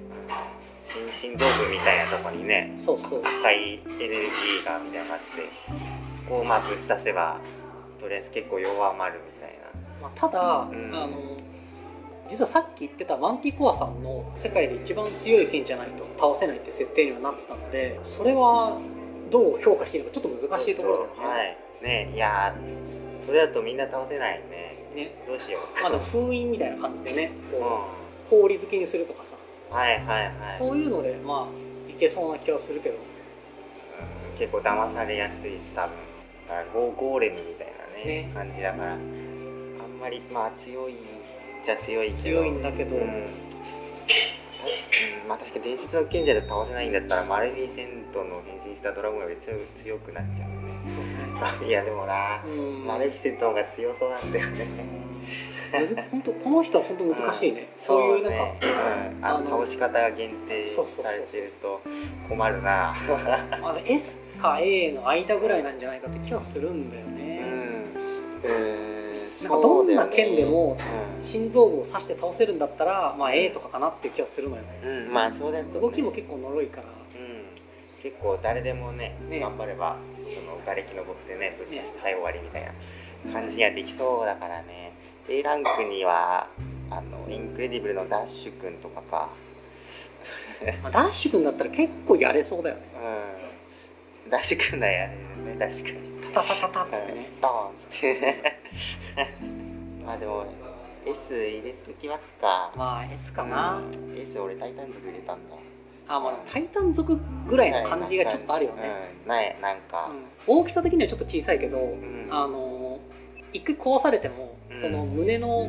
[0.81, 3.21] 心心臓部みたいなとこにねそうそう。
[3.21, 5.73] 赤いエネルギーがみたいなのがあってそ
[6.29, 7.41] こをまあぶっ刺せば
[7.99, 9.67] とりあえず結構弱まるみたいな。
[10.03, 10.95] まあ、ただ、うん。
[10.95, 11.36] あの
[12.29, 18.79] 実はさっき言ってたマンティコアさんの世界で一番強い剣じゃないと倒せないって設定にはなってたのでそれは
[19.31, 21.27] どう評価していいのかちょっと難しいところだよね。
[21.27, 24.89] はいねいやーそれだとみんな倒せないね。
[24.95, 25.25] ね。
[25.27, 25.83] どうしよう。
[25.83, 27.61] まあ、でも封印みたいな感じでねうん。
[27.61, 27.89] こ
[28.27, 29.35] う氷漬けにするとかさ。
[29.71, 30.59] はいはいはい。
[30.59, 32.97] そういうのでまあいけそうな気はするけど。
[32.97, 32.99] う
[34.35, 34.39] ん。
[34.39, 35.97] 結構騙されやすいし多分。
[36.49, 38.33] だからゴーゴーレムみたいなねね。
[38.33, 38.93] 感じだから。
[38.93, 39.01] あん
[40.01, 40.95] まりまあ強い
[41.67, 42.23] じゃ強いけど。
[42.23, 43.17] 強いんだけど、うん、確か
[45.23, 50.79] うんまあ確か伝説の賢者で倒せないんだったらマレフィセントの変身したドラゴンより強強くなっちゃうよね。
[50.87, 51.67] そうね。
[51.67, 52.87] いやでもな、うん。
[52.87, 54.67] マレフィセントの方が強そうなんだよね。
[56.13, 58.61] 本当この人は本当難しいね、そういうなんか、ね
[59.19, 61.81] うん、あの倒し方が限定されてると
[62.29, 62.95] 困るな。
[63.51, 67.45] あの S か A の間ぐらいなんじゃないかって気はするんだようね、ん。
[68.45, 68.96] うん
[69.43, 70.79] なんかどんな剣でも
[71.21, 74.69] う心臓部を刺して倒せるんだったら、まあ、A とかかなっていう気はするのよね。
[74.85, 76.87] ん、うん、まあそうだ動きも結構のろいから。
[76.87, 79.41] うん、結構誰でもねね。
[79.41, 82.65] 頑張ればその瓦礫登ってねぶっ刺してはい終わりみたい
[83.27, 84.93] な感じにはできそうだからね。
[85.29, 86.49] A ランクには
[86.91, 89.29] あのインクレディブルのダッシュくんとかか。
[90.83, 92.83] まあ、ダッシュ君だったら結構やれそうだよね。
[94.25, 94.31] うん。
[94.31, 95.57] ダッシュくんだやれるね。
[95.59, 96.07] 確かに。
[96.33, 98.63] タタタタタっつってねドーンっつって。
[100.05, 100.45] まあでも
[101.07, 102.73] S 入れときますか。
[102.77, 104.19] まあ S かな、うん。
[104.19, 105.57] S 俺タイタン族入れたんだ。
[106.09, 108.83] あまあタイタン族ぐらいの感じがちょっとあるよね、
[109.23, 109.29] うん。
[109.29, 110.11] ないなんか。
[110.47, 110.59] うん。
[110.61, 112.29] 大きさ的にはちょっと小さいけど、ん。
[112.31, 112.99] あの
[113.53, 114.81] 一回壊されても、うん。
[114.81, 115.69] その胸の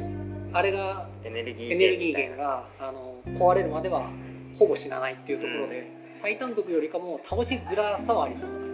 [0.53, 4.09] あれがエネルギーエネルギーみたいな源があの壊れるまでは
[4.57, 5.87] ほぼ死なないっていうところで、
[6.21, 8.66] タイタン族よりかも倒しづらさはありそう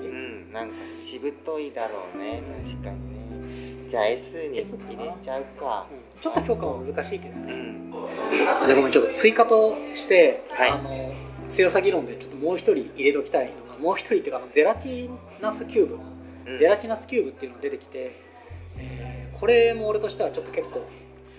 [0.54, 2.42] なんかしぶといだろうね。
[2.64, 3.90] 確かにね。
[3.90, 5.88] じゃあ S に入れちゃうか。
[5.92, 6.22] うん。
[6.22, 10.70] ちょっと評価は難しいけどうね、んでごめんちょっと追加として、はい。
[10.70, 11.14] あの
[11.50, 15.10] 強さ議論でちょっともう一人入れときたいのがもう一人っていうかあのゼラチ
[15.42, 16.00] ナスキューブ、
[16.52, 16.60] うん。
[16.60, 18.20] ゼラチナスキューブっていうのが出てきて、
[18.78, 20.88] えーこれも俺としてはちょっと結構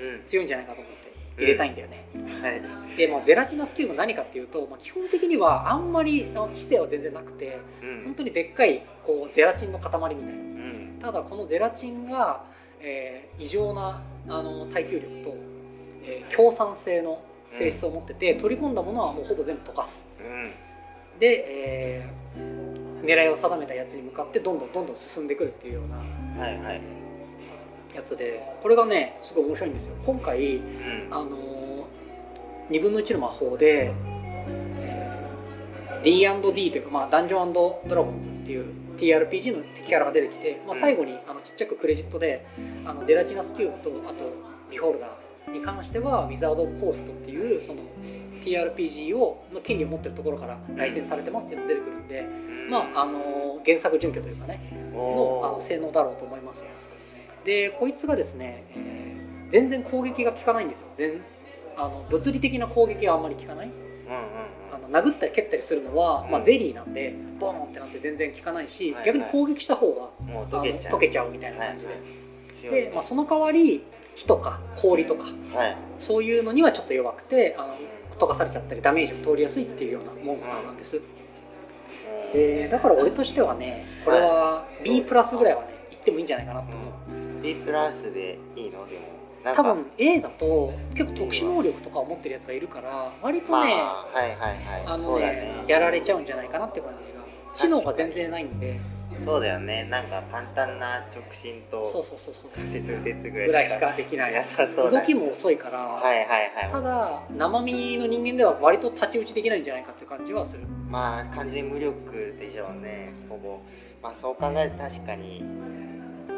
[0.00, 0.22] うん。
[0.26, 1.03] 強いんじゃないかと思って
[1.36, 2.06] 入れたいんだよね、
[2.42, 2.96] はい。
[2.96, 8.04] で、まあ、ゼラチナスキューブ何かっていうと、まあ、基本的にはあんまりあの知性は全然なくてうん。
[8.04, 10.32] 本当にでっかいこうゼラチンの塊みたいな。
[10.32, 10.98] うん。
[11.00, 12.44] ただこのゼラチンが、
[12.80, 15.36] えー異常なあの耐久力と、
[16.04, 17.20] えー強酸性の
[17.50, 20.06] 性質を持ってて、取り込んだものはもうほぼ全部溶かす。
[20.20, 20.52] うん。
[21.18, 25.96] で、えー狙いを定めたやつに向かってどんどんどんどん進んでくるっていうような。
[26.42, 27.03] はいはい
[27.94, 29.94] やつでこれがねすごい面白いんですよ。
[30.04, 31.08] 今回うん。
[31.10, 31.86] あの
[32.70, 33.92] 2分の1の魔法で
[34.78, 35.14] えー
[36.02, 38.66] D&D というか、まあ、ダンジョンドラゴンズっていう
[38.98, 40.80] TRPG の敵キャラが出てきて、まあ、うん。
[40.80, 42.44] 最後にあのちっちゃくクレジットで
[42.84, 44.32] あのゼラチナスキューブとあと
[44.70, 47.82] ビホルダーに関してはウィザード・オブ・コーストっていうその
[48.42, 52.26] TRPG をの権利を持ってるところからライセンスされてますっていうのが出てくるんで、
[52.68, 54.60] まあ、あの原作準拠というかね
[54.92, 56.33] のあのお性能だろうと思います
[57.44, 59.04] でこいつがですね、えー
[59.50, 60.88] 全然攻撃が効かないんですよ。
[60.96, 61.20] 全
[61.76, 63.66] あの物理的な攻撃はあんまり効かない。
[63.66, 64.18] うんうん
[64.72, 70.10] あの殴ったり蹴ったりするのは、まあ、うんゼリーなんでボーンってなって全然効かないし、逆に攻撃した方が
[70.50, 70.94] 溶けちゃう。
[70.94, 71.86] 溶けちゃうみたいな感じ
[72.62, 73.84] で、で、まあ、その代わり
[74.16, 75.24] 火とか氷とか
[75.56, 75.76] はい。
[76.00, 77.76] そういうのにはちょっと弱くてあの
[78.18, 81.00] 溶かされちゃったりダメージを通りやすいっていうようなモンスターなんです、
[82.32, 88.88] でだから俺としてはねこれは B プラスぐらいはねいってもいいんじゃないかなと思う、B プラスでいいの？
[88.88, 94.82] でも多分 A だと結構特殊能力とかを持ってるやつがいるから割とね、まあはいはいはい。
[94.86, 95.64] あのねそうだね。
[95.68, 97.22] やられちゃうんじゃないかなって感じが。
[97.54, 98.80] 知能が全然ないんで。
[99.22, 99.84] そうだよね。
[99.84, 102.50] なんか簡単な直進とそうそうそうそう。
[102.66, 106.26] 左折右折ぐぐらいしかかできない動きも遅いから、はいはい
[106.56, 106.72] はい。
[106.72, 110.62] ただ生身の人間では割と太刀打ちできないんじゃないかって感じはする。
[110.88, 113.12] まあ完全無力でしょうね。
[113.28, 113.60] ほぼ。
[114.02, 115.44] まあそう考えると確かに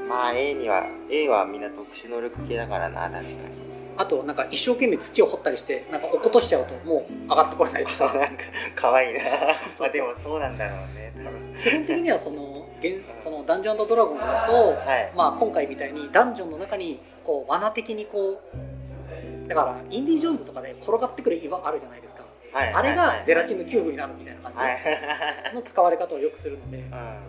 [0.08, 3.34] まあ A には A はみんな特殊能力系だからな確かに。
[3.98, 7.84] あとなんか一生懸命土を掘ったりしてなんか落っことしちゃうともう上がってこれない。
[7.84, 8.42] と かなんか
[8.74, 9.20] 可愛いな。
[9.54, 11.12] そうでもそうなんだろうね
[11.62, 15.12] 基本的にはその現そのダンジョンドラゴンだと、はい。
[15.16, 22.24] まあ、今回みたいにダンジョンの中にこう罠的にこうだからインディ・ジョーンズとかで転がってくる岩あるじゃないですか、
[22.56, 24.78] はいあれがゼラチンのキューブになるみたいな感はい。
[25.50, 26.78] じの使われ方をよくするので、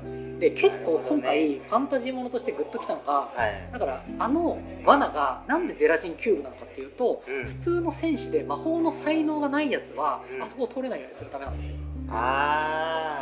[0.04, 0.40] うん。
[0.40, 3.74] で結構今回ファンタジーものとしてグッときたのがはい。
[3.74, 7.46] だからあの罠がなんでゼラチンキューブなのかっていうとうん。
[7.46, 10.42] 普通の戦士で魔法の才能がないやつはうん。
[10.42, 11.76] あそこを通れないようにするためなんですよ。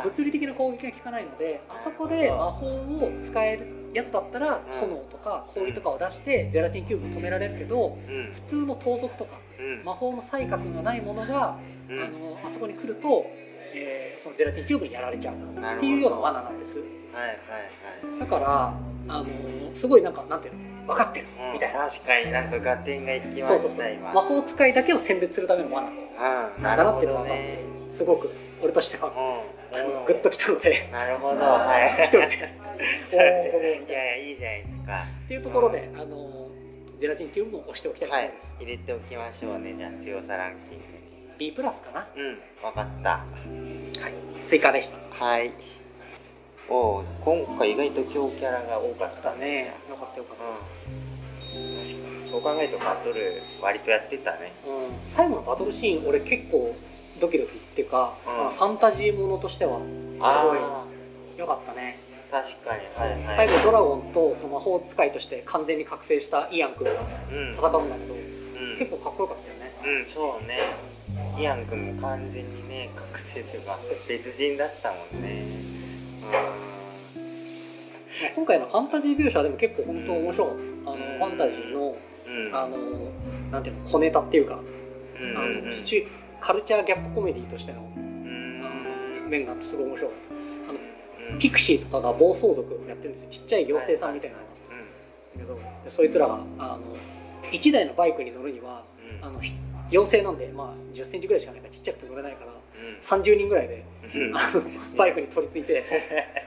[0.04, 4.80] 物理的な攻撃が効かないのであそこで魔法を使えるやつだったらうん。
[4.80, 8.30] 炎とか氷とかを出してゼラチンキューブを止められるけどうん。
[8.32, 9.84] 普通の盗賊とかうん。
[9.84, 12.00] 魔法の才覚がないものがうん。
[12.00, 13.26] あのあそこに来ると、
[13.74, 16.78] えーそのゼラチンキューブにやられちゃうっていうような罠なんです。
[16.78, 16.88] はい
[18.08, 18.74] はいだから
[19.08, 19.26] あの
[19.74, 20.66] すごいなんかなんていうの？
[20.86, 23.70] 分かってるみたいな、確かになんか合点がいきまそうそうそう。
[23.72, 24.12] した今。
[24.12, 25.88] 魔法使いだけを選別するための罠。
[25.88, 26.62] うん。
[26.62, 27.90] なだなっていうのが分かってどね。
[27.90, 28.30] すごく
[28.62, 29.78] 俺としてはうん。
[29.78, 30.88] あのグッときたので。
[30.92, 31.40] なるほど。
[31.40, 32.02] はい。
[32.06, 32.26] 一人で。
[33.12, 35.02] いやいやいいじゃないですか。
[35.24, 36.35] っていうところで、あの
[36.98, 39.74] ゼラチンキューブも押しておきたいとはいころです、入れておきましょうね。
[39.76, 40.84] じゃあ強さランキング
[41.38, 42.38] B プラスかな、にうん。
[42.62, 43.10] 分かった。
[43.10, 44.96] はい、追加でした。
[45.10, 45.52] はい。
[46.70, 49.74] おう今回意外と強キャラが多かっただね。
[49.90, 51.76] よかったよかっうん。
[51.84, 54.52] 確かにそう考えるとバトル割とやってたね。
[54.64, 56.74] た、うん、最後のバトルシーン俺結構
[57.20, 58.32] ドキドキっていうか、うん。
[58.32, 59.80] まあファンタジーものとしては
[60.20, 60.58] あすごい
[61.38, 62.05] 良かったね、あ
[62.42, 62.82] 確かに。
[62.94, 63.48] はいはい。
[63.48, 67.54] 最後ドラゴンとその魔法使いとして完全に覚醒したイアン君がうん。
[67.54, 68.78] 戦うんだけど、うん。
[68.78, 70.00] 結構かっこよかったよね。
[70.02, 70.58] うんそうね。
[71.40, 73.76] イアン君も完全にね覚醒するが
[74.08, 75.44] 別人だったもんね。
[76.22, 76.42] まあ
[78.34, 80.90] 今回のファンタジー描写はでも結構本当面白かった。
[80.92, 81.18] あの、うん。
[81.18, 81.96] ファンタジーの
[82.26, 82.46] うん。
[82.46, 82.76] うんあの
[83.50, 84.58] なんていうの小ネタっていうか、
[85.20, 85.64] うんあうんうん。
[85.66, 86.06] のシチュ
[86.40, 88.62] カルチャーギャップコメディとしてのうん。
[88.64, 90.34] あの面がすごい面白かった。
[90.34, 90.35] あのうん
[91.38, 93.28] ピクシーとかが暴走族をやってるんですよ。
[93.30, 94.48] ちっちゃい妖精さんみたいなのが、
[95.34, 96.80] だけどでそいつらがあの
[97.50, 98.84] 1台のバイクに乗るには
[99.20, 99.24] うん。
[99.24, 99.54] あのひ
[99.90, 102.98] 妖精なんで、まあ、1 0ンチぐらいしかないからちっちゃくて乗れないからうん。
[102.98, 103.84] 30人ぐらいで
[104.96, 105.84] バイクに取り付いて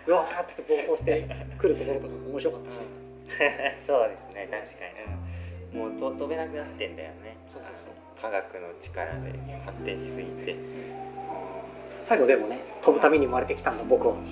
[0.07, 2.75] うわーっつって暴走してくるところとかも面白かったし、
[3.85, 4.85] そうですね確か
[5.73, 7.37] に、うん、もうと飛べなくなってんだよね。
[7.47, 7.91] そうそうそう。
[8.19, 9.31] 科学の力で
[9.65, 10.55] 発展しすぎて、う
[11.15, 11.18] ん
[12.09, 14.15] 最後でもね飛ぶために生まれてきたんだ僕は。
[14.15, 14.31] っつっ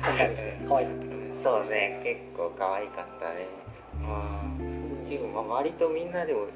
[0.00, 3.46] 感動して可愛かったけどそうね結構可愛かったね。
[4.00, 6.46] うんでもまあ割とみんなでも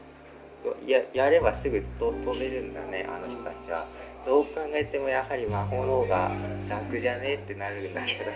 [0.87, 3.85] ややればすぐと飛べるんだねあの人たちは。
[4.25, 6.33] どう考えてもやはり魔法の方が
[6.67, 8.25] 楽じゃねってなるんだけど。
[8.25, 8.35] なん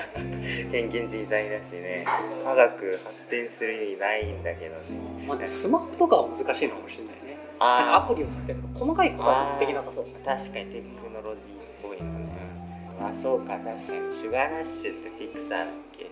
[0.00, 2.06] か偏見小さいだしね。
[2.42, 4.80] 科学発展する意味ないんだけどね。
[5.26, 7.27] まあ、スマホとかは難しいのかもしれないね
[7.60, 10.06] アあプリを作ったりとか細かいことはできなさそう。
[10.24, 11.48] あ確かにテクノロジーっ
[11.82, 12.28] ぽいのね。
[13.00, 14.14] あそうか確かに。
[14.14, 16.10] シュガーラッシュってピクサーだっけ？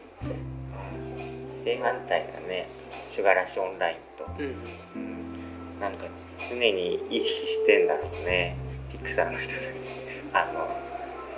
[1.64, 2.68] 正反対だね。
[3.08, 4.54] シュガーラッシュオンラインと、うん。
[4.94, 6.06] うん、なんか
[6.48, 8.56] 常に意識してんだろうね
[8.92, 9.90] ピクサーの人たち。
[10.32, 10.68] あの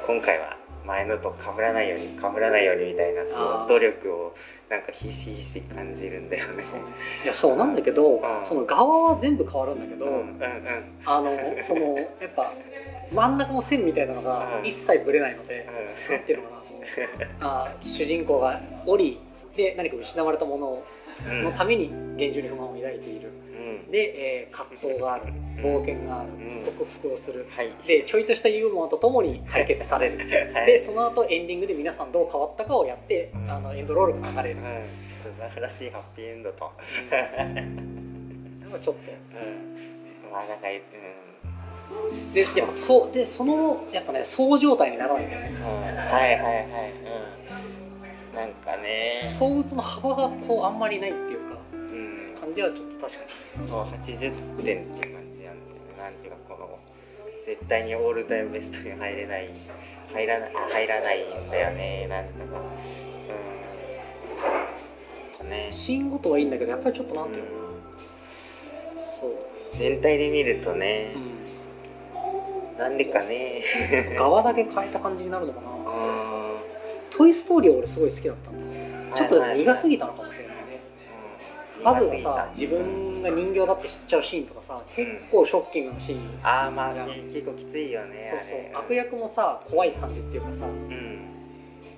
[0.07, 0.58] 今回は
[0.89, 4.35] 前のと被らないように被らないようにみたいなその努力を
[4.71, 6.63] なんかひしひし感じるんだよね。
[6.63, 6.79] そう。
[7.25, 8.21] いやそうなんだけど、ん。
[8.45, 10.19] その側は全部変わるんだけど、うんうん。
[10.19, 12.55] うんあのそのやっぱ
[13.13, 14.67] 真ん中の線みたいなのがうん。
[14.67, 15.69] 一切ぶれないので、
[16.11, 16.63] なんていうのか
[17.41, 17.65] な。
[17.67, 19.19] あー主人公が折
[19.57, 20.83] で何か失われたもの
[21.29, 21.43] うん。
[21.45, 23.29] のために厳重に不満を抱いている。
[23.29, 23.38] うん
[23.91, 26.65] で、えー葛藤がある冒険がある、うん。
[26.65, 27.47] 克服をする。
[27.51, 27.71] はい。
[27.87, 30.19] でちょいとしたユーモアとともに解決される。
[30.55, 30.67] はい。
[30.67, 33.51] でその後エンディングで皆さんどう変わったかをやって、うん。
[33.51, 34.65] あのエンドロールが流れる、うん。
[35.23, 36.71] 素晴らしいハッピーエンドと。
[37.11, 39.11] なんかちょっと。
[39.13, 40.33] うん。
[40.33, 42.33] まあなんかうん。
[42.33, 46.65] でやっぱそうでそのやっぱねそう状態にならないんだよはいはいはい。
[48.33, 48.37] うん。
[48.37, 49.31] なんかね。
[49.33, 51.48] 相打つの幅がこうあんまりないっていう
[52.49, 53.09] 感じはちょっと確か
[53.69, 53.85] そう。
[53.85, 55.99] 80点っていう感じなんだよね。
[55.99, 56.79] なんていうかこの
[57.45, 59.51] 絶対にオールタイムベストに入れない
[60.13, 62.07] 入らない入らないんだよね。
[62.09, 62.63] なんだか
[65.43, 65.51] うん。
[65.51, 65.67] ね。
[65.69, 67.51] にシーンごとはいいんだけどやっぱりちょっとなんていうの？
[67.51, 67.53] か
[68.97, 69.31] なそう、
[69.75, 71.15] 全体で見るとね
[72.77, 73.63] うなんでかね。
[74.15, 75.67] ん、側だけ変えた感じになるのかな。
[75.67, 75.71] う
[77.11, 80.28] 「トイ・ストーリー」は俺すごい好きだったんだんちょっと苦すぎぎたのかな
[81.93, 87.09] まずはさ自分が人形だって知っちゃうシーンとかさ結構ショッキングなシーン、ああまあじゃん。
[87.09, 91.21] 結構きついよねそうそう悪役もさ怖い感じっていうかさうん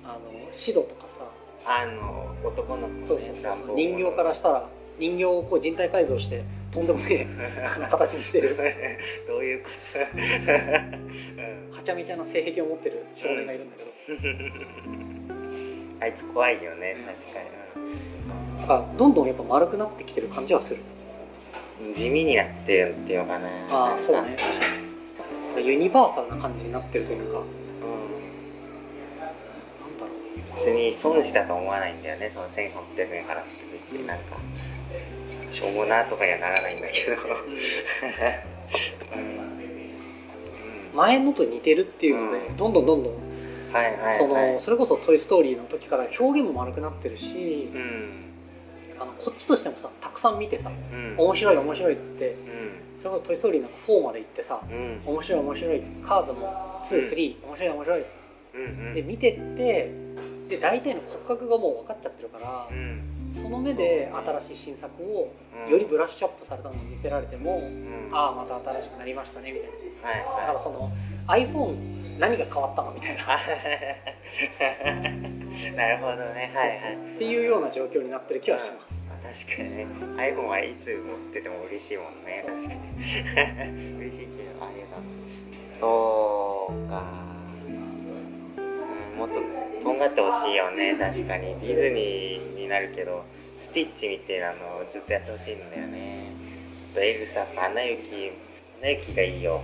[0.03, 0.19] ああの
[0.51, 1.25] シドとかさ
[1.65, 8.55] あの男の子ねそうそうそう人形からしたら人形をこう人体改造してとんでもねえ 形にしてる。
[9.27, 11.71] どういうこと、うん。
[11.75, 13.91] はちゃめちゃな性癖を持ってる少年がいるんだけど、
[15.99, 20.81] あいつ怖いよね確かだからどんどんやっぱ丸くなってきてる感じはする。
[21.81, 23.47] に地味になってるっていうのかな。
[23.71, 24.35] ああそうね。
[24.37, 25.67] 確かに。
[25.67, 27.39] ユニバーサルな感じになってるというか。
[27.39, 27.43] なん
[29.97, 30.09] だう。
[30.09, 33.51] んろ別に損したと思わないんだよねその1800円払って。
[33.91, 34.37] 別になんか
[35.51, 37.17] しょうもなとかにはならないんだけど。
[40.93, 42.57] 前のと似てるっていうので、うん。
[42.57, 43.13] どんどんどんどん
[43.73, 44.17] はいはいはい。
[44.17, 48.30] そのそれこそ「トイ・ストーリー」の時から表現も丸くなってるしうん
[49.01, 51.15] あのこっちとしてもさたくさん見てさうん。
[51.17, 52.71] 面白い面白いっつってうん。
[52.99, 55.01] それこそ「トイ・ストーリー」なんか4まで行ってさうん。
[55.05, 58.05] 面白い面白いカーズも23、面白い面白い
[58.53, 58.93] うんうん。
[58.93, 59.91] で見てって
[60.49, 63.07] で大体の骨格がもう分かっちゃってるからうん。
[63.33, 64.11] その目で
[64.41, 65.31] 新しい新作を
[65.69, 68.09] よりブラッシュアップされたのを見せられても、うん。
[68.11, 70.09] ああまた新しくなりましたねみたいな。
[70.09, 70.91] はいだからはいその
[71.27, 72.91] iPhone 何が変わったの？
[72.91, 73.23] みたいな。
[73.23, 73.39] あ
[75.75, 76.51] なるほどね。
[76.53, 77.15] はいはい。
[77.15, 79.77] っていうような状況になってる気はします、まあ確かに。
[79.77, 79.87] ね
[80.17, 82.43] iPhone はいつ持ってても嬉しいもんね。
[82.45, 82.73] 確か
[83.65, 83.97] に。
[83.99, 84.97] 嬉しいけどあれだ。
[85.71, 87.03] そうか、
[87.67, 89.35] うん、もっと
[89.83, 90.95] とんがってほしいよね。
[90.99, 91.59] 確かに。
[91.59, 93.25] ディズニーになるけど
[93.57, 96.31] スティッチみたいなのをずっとやってほしいんだよね。
[96.93, 98.31] あとエルサかアナ雪
[98.79, 99.61] アナ雪がいいよ。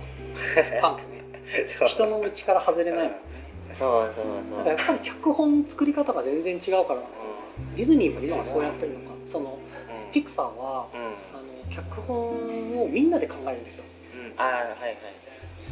[0.80, 1.18] パンクね。
[1.88, 3.37] 人の道から外れないもんね
[3.78, 4.58] そうそうそう。
[4.58, 7.02] だからやっぱり脚本作り方が全然違うから
[7.76, 9.14] ディズニーも今はそうやってるのか。
[9.24, 9.58] その
[10.06, 10.12] うん。
[10.12, 11.00] ピクサーはうん。
[11.00, 13.84] あの脚本をみんなで考えるんですよ。
[14.14, 14.32] うん。
[14.36, 14.96] ああはいはい。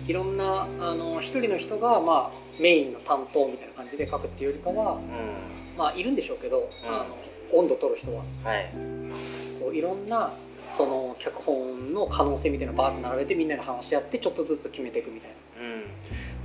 [0.07, 4.99] いろんなあの一人の人が、まあ、メインの担当みたいな感じで書くっていうよりかはう
[5.79, 6.89] まあいるんでしょうけど、うん。
[6.89, 7.17] あの
[7.53, 8.23] 温度取る人は。
[8.23, 8.71] んはい。
[9.61, 10.33] こういろんな
[10.71, 15.37] その脚本の可能性みたいなのをバーッと並べてみんなで話し合ってちょっとずつ決めていくみたいな。
[15.63, 15.83] うん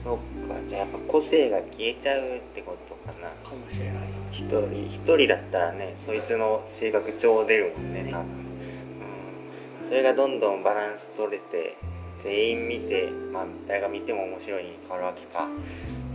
[0.03, 3.29] そっかじゃあやっぱ個性が消えちゃうってことかな。
[3.47, 3.95] かもしれない。
[4.31, 8.25] 一人一人だったらねそいつの性格超出るもんね多分、
[9.83, 11.77] うん、それがどんどんバランス取れて
[12.23, 15.47] 全員見て、まあ、誰が見ても面白いに変わるわけか。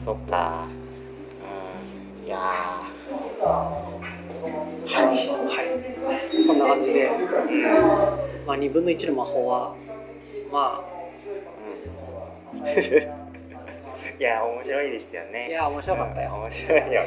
[0.05, 0.69] そっか。
[2.23, 2.27] うん。
[2.27, 3.47] いやー。
[3.47, 3.85] は
[4.87, 5.29] い。
[5.29, 8.47] はいそんな感じで、うん。
[8.47, 9.75] まあ、2分の1の魔法は
[10.53, 10.85] ま
[12.67, 13.26] うん
[14.19, 15.49] いや面白いですよあね。
[15.49, 16.31] いや面白かったよ。
[16.35, 17.03] うん面白いよ。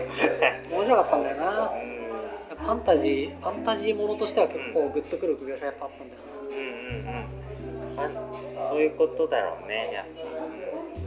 [0.71, 1.71] 面白かったんだよな。
[1.73, 2.58] うん。
[2.60, 6.21] ファンタジーファンタジーものとしては結構グッとくる描写やっぱあったんだよ
[6.52, 8.67] うんうんうん。
[8.67, 10.06] あそういうことだろうねやっ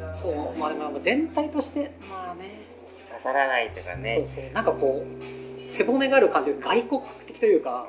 [0.00, 0.58] ぱ、なそう。
[0.58, 2.56] まあでも全体としてまあね。
[2.66, 2.72] うん
[3.12, 4.44] 刺さらないというかそうねそう。
[4.52, 7.86] なんかこう背骨がある感じで外国的というか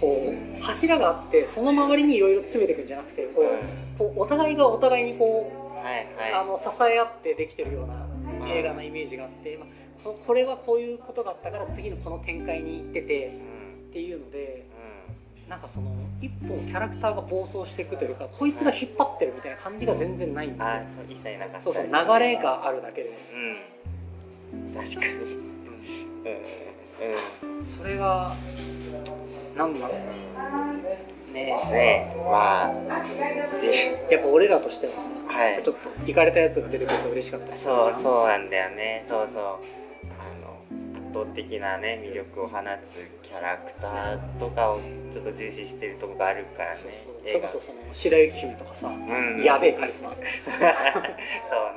[0.00, 3.54] こう柱があってその周りにいろいろ詰めていくんじゃなくてこうん、うん。
[3.56, 3.58] う
[3.98, 5.61] こうお互いがお互いにこう
[6.34, 8.06] あの支え合ってできてるような
[8.48, 9.68] 映画のイメージがあって、まあ
[10.02, 13.62] ここれはこういうことがあったから次のこの展開に行っててうん。
[13.90, 14.66] っていうので
[15.46, 15.90] うなんかその
[16.20, 20.66] 一本キャラクターが暴走していくというかこいつが引っ張ってるみたいな感じが全然ないんですよ。
[20.66, 20.68] ん。
[20.70, 21.60] あーそう一切なかった。
[21.60, 23.10] そうそう流れがあるだけで。
[24.52, 24.74] うん。
[24.74, 25.12] 確かに。
[25.12, 25.16] う
[27.46, 27.58] ん。
[27.58, 27.64] うん。
[27.66, 28.34] それが
[29.56, 29.98] なんだろう
[31.32, 31.44] ね。
[31.70, 32.72] ねえまあ
[33.58, 33.68] じ
[34.10, 35.62] やっぱ俺らとしてはさはい。
[35.62, 39.04] ちょっと行かれたやつが出てくると嬉しかったそうそうなんだよね。
[39.08, 39.81] そうそう
[41.34, 44.80] 的なね魅力を放つキャラクターとかを
[45.12, 46.76] ちょっと重視してるとこがあるからね。
[46.76, 47.14] そうそう。
[47.24, 47.28] 映画。
[47.30, 49.42] それこそその白雪姫とかさ、うん。
[49.42, 50.18] やべえカリスマそう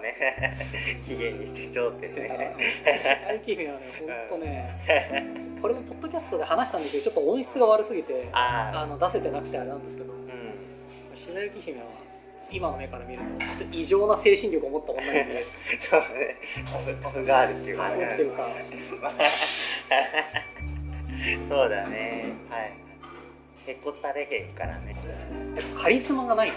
[0.02, 0.58] ね。
[1.06, 2.56] 期限にして頂点ね。
[2.84, 3.86] 白雪姫はね
[4.30, 11.18] ほんとねこれもポッドキャストで話したんだけどちょっと音質が悪すぎてああの出せてなくてあれなんですけどあうん。
[11.18, 11.86] 白雪姫は
[12.52, 13.26] 今の目から見ると
[13.58, 15.46] ちょっと異常な精神力を持った女に見える。
[15.80, 16.06] そうね。
[16.66, 18.14] タフタフガールっていうかね。
[18.14, 18.50] っていうか。
[21.50, 22.34] そうだね。
[22.50, 22.74] はい。
[23.68, 24.96] へこたれへんからね。
[25.76, 26.56] カリスマがないね。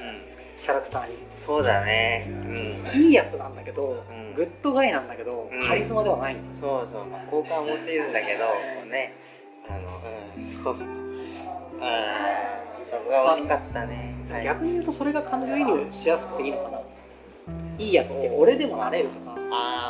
[0.00, 0.22] うん。
[0.62, 1.16] キャラクターに。
[1.36, 2.26] そうだね。
[2.28, 2.32] う
[2.98, 3.02] ん。
[3.02, 4.34] いいやつなんだけど、うん。
[4.34, 5.66] グッドガイなんだけど、うん。
[5.66, 6.36] カリスマではない。
[6.52, 8.44] そうそう、まあ、好感を持っているんだけど
[8.86, 9.12] ね。
[9.68, 9.80] あの
[10.36, 10.42] うん。
[10.42, 11.03] そう
[12.84, 16.80] そこが惜しかったね、はい、逆に言うとそれが感情移入しやすくていいのかな。
[17.78, 19.36] いいやつって俺でもなれるとか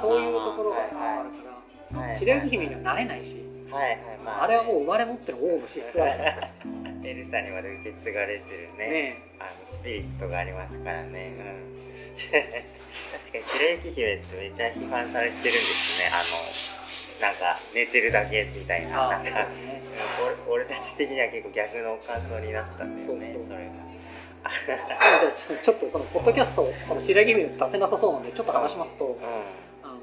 [0.00, 3.36] そういうところがまあるから白雪姫にはなれないし
[3.70, 6.50] はいはいまあれはもう生まれ持ってる王の資質があるから
[7.04, 8.90] エルサにまで受け継がれてるね。
[8.90, 11.34] ねあのスピリットがありますからね。
[11.36, 11.74] うん。
[12.24, 16.08] 確かに白雪姫ってめっちゃ批判されてるんですね。
[17.20, 19.02] あなんか寝てるだけみたいな。
[19.02, 19.83] ああなんか俺
[20.48, 23.50] 俺たち的には結構逆の感想になったんだよねそうそう。
[23.50, 23.94] それが。
[25.62, 29.16] ちょっとそのポッドキャストその白雪姫出せなさそうなんでちょっと話しますと、う
[29.82, 29.98] あの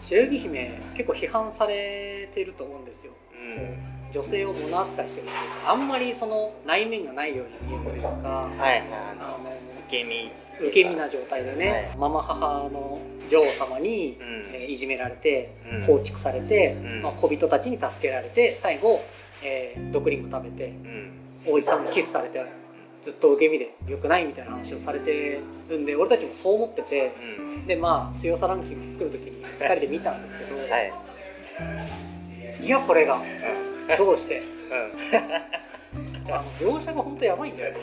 [0.00, 3.60] 白雪姫結構批判されてると思うんですよ、ん。
[3.60, 8.82] うん女性を物扱いしてるっていうかあんまりその内面がないように見えるというか、はいはい
[9.18, 9.50] あの
[9.88, 10.30] 受け身
[10.60, 11.96] 受け身な状態でね、はい。
[11.98, 14.54] ママ母の女王様に、うん。
[14.54, 15.82] えーいじめられてうん。
[15.82, 17.02] 放逐されて、うん。
[17.02, 19.00] まあ、小人たちに助けられて最後、
[19.42, 21.52] えー毒リンゴ食べてうん。
[21.54, 22.44] おじさんもキスされて
[23.02, 27.12] ずっと受け身で良くないみたいな話をされてるんで俺たちもそう思ってて
[27.50, 27.66] うん。
[27.66, 30.92] でまあ強さランキング作る時に2人で見たんですけど、はい。
[32.62, 33.96] い、やこれがうん。
[33.98, 34.38] どうして？
[34.38, 36.32] うん。
[36.32, 37.78] あの描写が本当やばいんだよね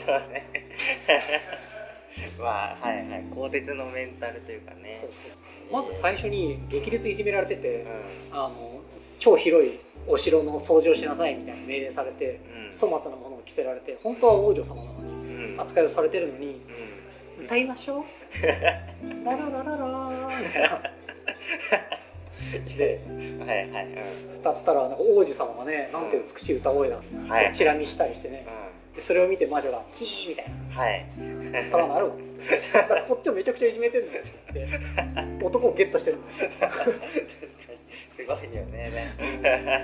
[2.38, 4.98] まあはいはい鋼鉄のメンタルというかね。
[5.00, 5.72] そうそう。
[5.72, 7.86] まず最初に激烈いじめられてて、う
[8.32, 8.80] あの
[9.18, 12.72] 超広いお城の掃除をしなさいみたいな命令されてんうん。
[12.72, 15.60] 粗末なものを着せられて本当は王女様なのにうん。
[15.60, 16.60] 扱いをされてるのに
[17.38, 17.44] うん。
[17.44, 18.04] 歌いましょう。
[19.24, 20.82] ラ ララララーみたいな。
[22.76, 23.00] で
[23.38, 23.88] はいはい
[24.34, 28.44] 歌ったらなんか王子様がねなんて美しい歌声だうんはいチラ見したりしてね。
[28.46, 31.06] うでそれを見て魔女が「キー」みたいんはい。
[31.64, 34.24] な「そらなるわ」っつってだからこっちをめちゃくちゃいじめてるんだよ。
[34.24, 36.18] って言って男をゲットしてる
[38.10, 38.90] すごいよね。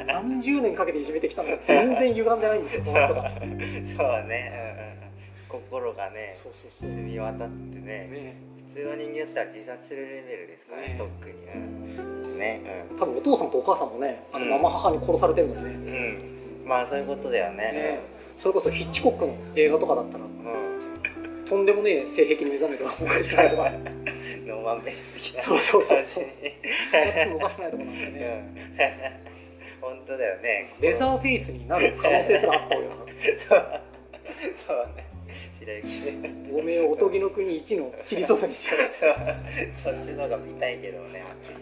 [0.07, 3.23] 何十年かけていじめてきたのが全然歪んでないんですよ この人が。
[3.31, 3.49] そうね、
[3.89, 6.91] うんうんうん、心がねそうそうそう。
[6.91, 8.09] 澄み渡ってね。
[8.11, 8.37] ね。
[8.69, 10.99] 普通の人間だったら自殺するレベルですからねね。
[10.99, 11.33] とっくに。
[11.47, 12.39] うん。
[12.39, 12.61] ね。
[12.99, 14.51] 多分お父さんとお母さんもねあのうん。
[14.51, 15.71] ママ母に殺されてるのにね。
[15.71, 17.73] うん、うん、まあそういうことだよね。
[17.73, 25.43] ねそれこそヒッチコックの映画とかだったらうん、とんでもねえ性癖に目覚めておかしくないとかうん、ノーマンベース的な。
[25.43, 26.25] そうそうそうそう。
[26.93, 28.13] やってもおかしくないとこなんでう。
[28.13, 28.53] ね
[29.83, 30.73] ん本当だよね。
[30.81, 32.91] レザーフェイスになる可能性すらあったわよ
[33.49, 33.81] そう。
[34.67, 35.05] そうね。
[35.59, 36.31] 白雪ね。
[36.53, 39.95] おめえをおとぎの国一のチリソースにしてやるそう。
[39.95, 41.55] そっちの方が見たいけどねはっきり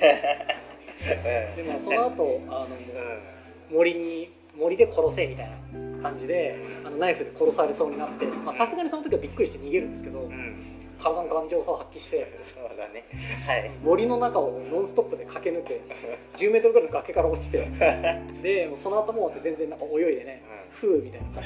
[0.00, 1.62] 言って。
[1.62, 3.76] でもその後あのうん。
[3.76, 5.56] 森に森で殺せみたいな
[6.06, 10.54] 感じであのナイフで殺されそうになってまあさすがにその時はびっくりして逃げるんですけどうん、うん、
[11.02, 13.04] 体の頑丈さを発揮してそうだね。
[13.46, 13.70] はい。
[13.82, 15.82] 森の中をノンストップで駆け抜け
[16.36, 17.68] 10メートルぐらいの崖から落ちて
[18.42, 21.42] でその後も全然なんか泳いでね「ふう」みたいな感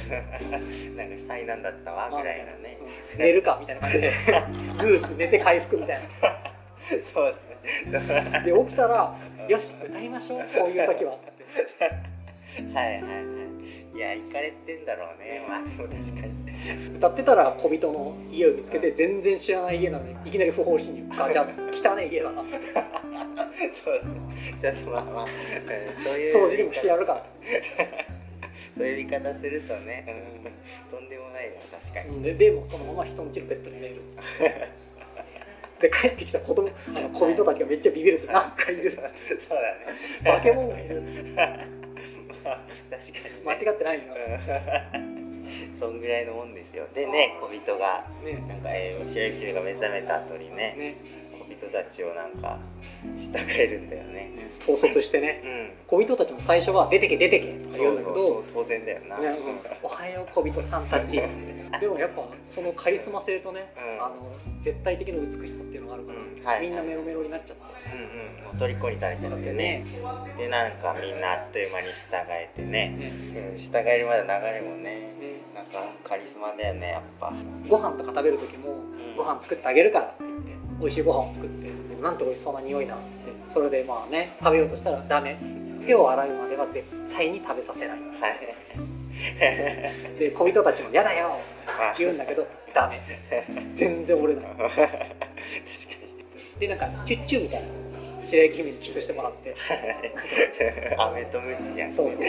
[0.71, 0.97] じで。
[0.97, 2.79] なんか災難だったわぐらいのね。
[3.15, 3.19] うん。
[3.19, 4.13] 寝るかみたいな感じで。
[4.79, 6.01] グー寝て回復みたい
[7.13, 8.31] そうだね。
[8.33, 9.17] なで起きたら
[9.49, 12.21] 「よし歌いましょうこういう時は」っつって。
[12.75, 13.09] はいはいは
[13.47, 13.50] い
[13.95, 15.45] いや行かれてんだろうね。
[15.49, 16.97] まあでも確かに。
[16.97, 21.17] 歌ってたら小人の家を見つけて全然知らない家なのにいきなり不法侵入。
[21.17, 22.43] ガチャッ汚ねえ家だな。
[22.43, 24.01] そう
[24.61, 27.25] ちょっとまあまあ、うんそういう掃除でもしてやるか。
[28.77, 30.07] そういう言い方するとね、
[30.93, 34.69] うん、とんでもないな確かに、うんででもそのまま人んちのベッドに寝るっつって。
[35.89, 40.37] で帰ってきた子供あの小人たちがめっちゃビビるってなんかいる そうだね。
[40.37, 41.03] 化け物がいる
[41.35, 41.80] まあ
[43.01, 44.15] 確かに、ね、間違ってないんだ
[44.95, 45.21] うん
[45.81, 46.87] そんぐらいのもんですよ。
[46.95, 48.45] でね小人がね。
[48.47, 50.77] なんか、えー、白雪姫が目覚めた後にね。
[50.77, 50.97] ね。
[51.19, 51.20] 小
[51.51, 52.59] 人たちをなんか
[53.17, 54.31] 従えるんだよね。
[54.63, 55.43] 統率してね。
[55.45, 55.71] うん。
[55.87, 59.37] 小人たちも最初は「出てけ出てけ」とか言うんだけそうどそう当然だよな、ねうん
[59.83, 61.61] おはよう小人さんたち」っつって。
[61.81, 64.05] でもやっぱそのカリスマ性とね、うん。
[64.05, 66.45] あの絶対的な美しさっていうのがあるから、うん。
[66.45, 68.59] はいみんなメロメロになっちゃって、うんうん。
[68.59, 69.85] もう虜にされちゃってね。
[70.37, 73.13] でなんかみんなあっという間に従えてね、ね。
[73.53, 75.41] うん、従えるまでの流れもねね。
[75.55, 77.33] なんかカリスマだよねやっぱ。
[77.69, 79.17] ご飯とか食べる時もん。
[79.17, 80.51] ご飯作ってあげるからって言って
[80.81, 81.69] 美味しいご飯を作って
[82.03, 85.37] なんて美味しそうな匂いだっつってそれでまあね食べようとしたらダメ。
[85.87, 87.99] 手を洗うまでは絶対に食べさせない。
[87.99, 90.19] はい。
[90.19, 93.01] で小人たちも「嫌だよ!」あ言うんだけどダメ。
[93.75, 94.51] 全然折れない。
[94.53, 94.71] 確か
[96.59, 97.69] でなんかチュッチュみたいな
[98.23, 99.51] 白雪姫にキスしてもらって。
[100.95, 101.91] に飴とムチじゃん。
[101.91, 102.21] そうそう。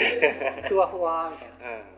[0.70, 1.76] ふわふわみたいな。
[1.76, 1.91] うん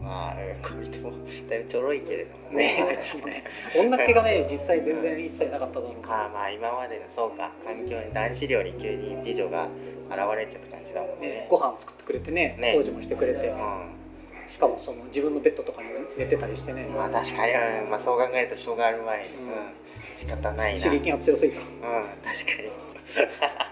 [0.00, 1.12] まあ小人も
[1.48, 3.44] だいぶちょろいけれどもねねあいつもね。
[3.76, 5.94] 女っ気がね実際全然一切なかっただろう。
[6.06, 9.68] ああまあ今までのそうか環境に男子寮に急に美女が
[10.08, 11.28] 現れちゃった感じだもんね。
[11.28, 12.74] ねご飯作ってくれてねね。
[12.76, 13.48] 掃除もしてくれて。
[13.48, 13.90] うん。
[14.46, 16.86] しかもその自分のベッドとかに寝てたりしてね。
[16.86, 19.48] まあ確かに、うんまあ、そう考えるとしょうがある前に、うん。
[19.48, 19.54] うん、
[20.14, 20.80] 仕方ないな。
[20.80, 21.60] 刺激が強すぎた。
[21.60, 22.88] うん確かに。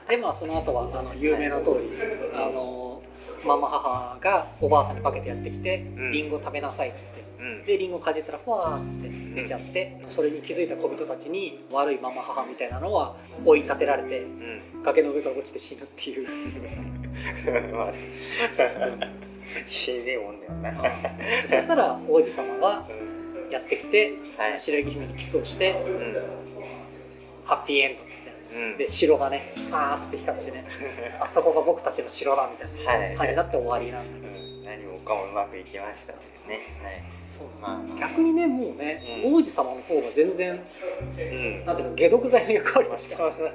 [0.09, 1.91] でまあその後はあの有名な通り
[2.35, 2.86] あの
[3.47, 6.11] ママ母がおばあさんに化けてやってきてん。
[6.11, 7.25] リンゴ食べなさいっつって。
[7.39, 7.65] うん。
[7.65, 9.35] でリンゴかじったらふわーっつってうん。
[9.35, 14.27] 出ちゃってそれに気づいた小人たちに悪いママ母みたいなのは追い立てられてう
[14.79, 14.83] ん。
[14.83, 16.29] 崖の上から落ちて死ぬっていう。
[17.73, 17.93] まあ
[19.67, 20.91] 死んでえもんだよな。
[21.47, 24.59] そしたら王子様がうんやってきてはい。
[24.59, 26.17] 白雪姫にキスをしてうん。
[27.45, 28.03] ハッピーエンド
[28.79, 30.65] で城がねパーッつって光ってね
[31.21, 33.17] あそこが僕たちの城だみたいなはい。
[33.17, 34.29] 感じになって終わりなんだ。
[34.29, 34.65] けどうん。
[34.65, 36.19] 何もかもうまくいきましたね。
[36.83, 37.03] はい。
[37.37, 37.49] そう。
[37.61, 37.77] まあ。
[37.79, 39.35] まあ逆にねもうね、うん。
[39.35, 40.61] 王子様の方が全然
[41.19, 41.65] うん。
[41.65, 43.17] なんていうの解毒剤の役割まあとして。
[43.17, 43.55] そうそう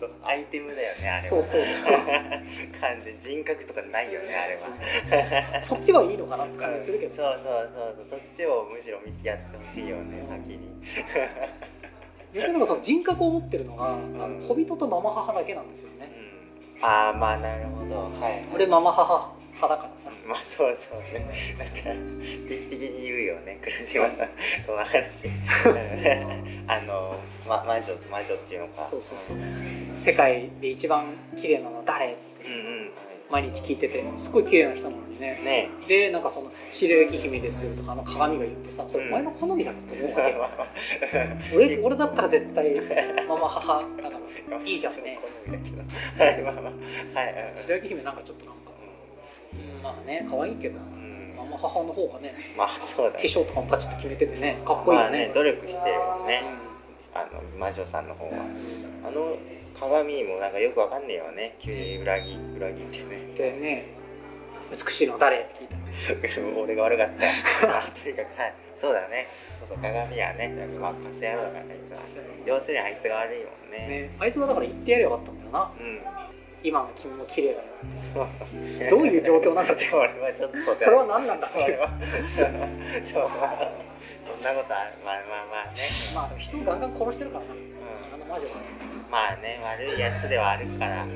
[0.00, 1.28] そうアイテムだよねあれは。
[1.28, 1.92] そうそうそう。
[2.80, 5.62] 完全人格とかないよねあれは。
[5.62, 8.06] そっちはいいのかなって感じするけど、そうそうそうそう。
[8.10, 10.68] そっちをむしろ見てやってほしいよね先に
[12.34, 14.22] 逆にその人格を持ってるのが、ん。
[14.22, 16.84] あの小人とママ母だけなんですようね、ん。
[16.84, 18.10] ああまあなるほど。
[18.20, 18.46] はい。
[18.54, 20.10] 俺ママ母派だからさ。
[20.26, 21.26] まあそうそうね。
[21.58, 21.74] なんか
[22.48, 23.58] 定期的に言うよね。
[23.62, 24.28] 倉島さん
[24.64, 25.28] その話。
[26.68, 27.16] あの、
[27.48, 28.88] ま、魔女魔女っていうのか。
[28.90, 29.36] そうそうそう。
[29.94, 32.12] 世界で一番綺麗なのは誰？
[32.12, 32.44] っつって。
[32.44, 32.90] うんうん
[33.30, 35.40] 毎日聞いててすごい綺麗な人なのにね。
[35.44, 35.70] ね。
[35.86, 40.48] でなんかその「白雪姫ですよ」とかあの鏡が言ってさそれお前の好みだろって思うわけよ。
[41.54, 42.74] 俺俺だったら絶対
[43.28, 44.18] ママ母だか
[44.50, 45.18] らいいじゃんね。
[45.22, 46.60] 好みだけどはいまあま
[47.14, 48.60] あはい 白雪姫なんかちょっとなんか、
[49.52, 51.34] うん、まあね可愛いけどうん。
[51.36, 56.42] ママ母の方がねまあそうだ化粧とかもパチッと決めててねかっこいいよね,、まあね努力してるもんね。
[57.14, 58.32] うあの魔女さんの方は。
[58.32, 58.36] ん
[59.06, 59.36] あの
[59.80, 61.54] 鏡もなんかよくわかんねえよね。
[61.58, 63.34] 急に裏切裏切ってね。
[63.34, 63.86] でね
[64.70, 65.38] 美しいのは誰？
[65.38, 65.76] って聞いた
[66.60, 67.22] 俺が悪かった。
[68.02, 68.54] とにかくはい。
[68.80, 69.26] そうだね。
[69.60, 71.98] そうそう鏡はねまあカス野郎だからあいつは
[72.46, 73.88] 要するにあいつが悪いもんね。
[73.88, 74.16] ね。
[74.18, 75.72] あいつはだから言ってやればよかったんだよな。
[75.78, 76.17] うん
[76.62, 77.62] 今の君も綺麗だよ
[78.14, 81.88] そうどういう状況なんだって俺はちょっとそれは何なんだそれは。
[83.04, 83.20] そ
[84.36, 84.92] んなことある。
[85.04, 85.72] まあまあまあね。
[86.14, 87.54] まあ人をガンガン殺してるからな。
[87.54, 87.56] う
[88.14, 88.50] あの魔女は。
[89.10, 91.06] まあね悪いやつではあるから。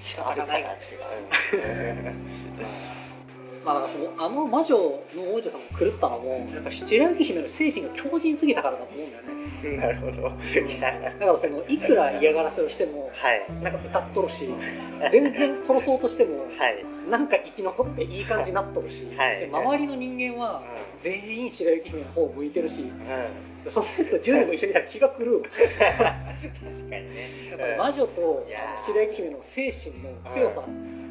[0.00, 2.12] 仕方がないあるからって
[3.64, 9.28] まあだからそのあの魔女の王女さんが狂ったのもやっぱ白雪姫の精神が強靭すぎたからだと思うんだよね。
[9.32, 9.41] うん
[9.76, 10.22] なるほど。
[10.22, 13.46] だからそのいくら嫌がらせをしてもはい。
[13.62, 14.48] なんか歌っとるし
[15.10, 16.84] 全然殺そうとしてもはい。
[17.10, 19.40] なんか生き残っていい感じになっとるし、はい。
[19.40, 20.62] で周りの人間は
[21.00, 22.88] 全員白雪姫の方を向いてるしうん。
[22.88, 22.92] うん
[23.68, 26.14] その人10人も一緒にいたら気が狂うわ 確か
[26.80, 27.06] にね。
[27.52, 28.44] だから魔女と
[28.76, 30.62] 白雪姫の精神の強さ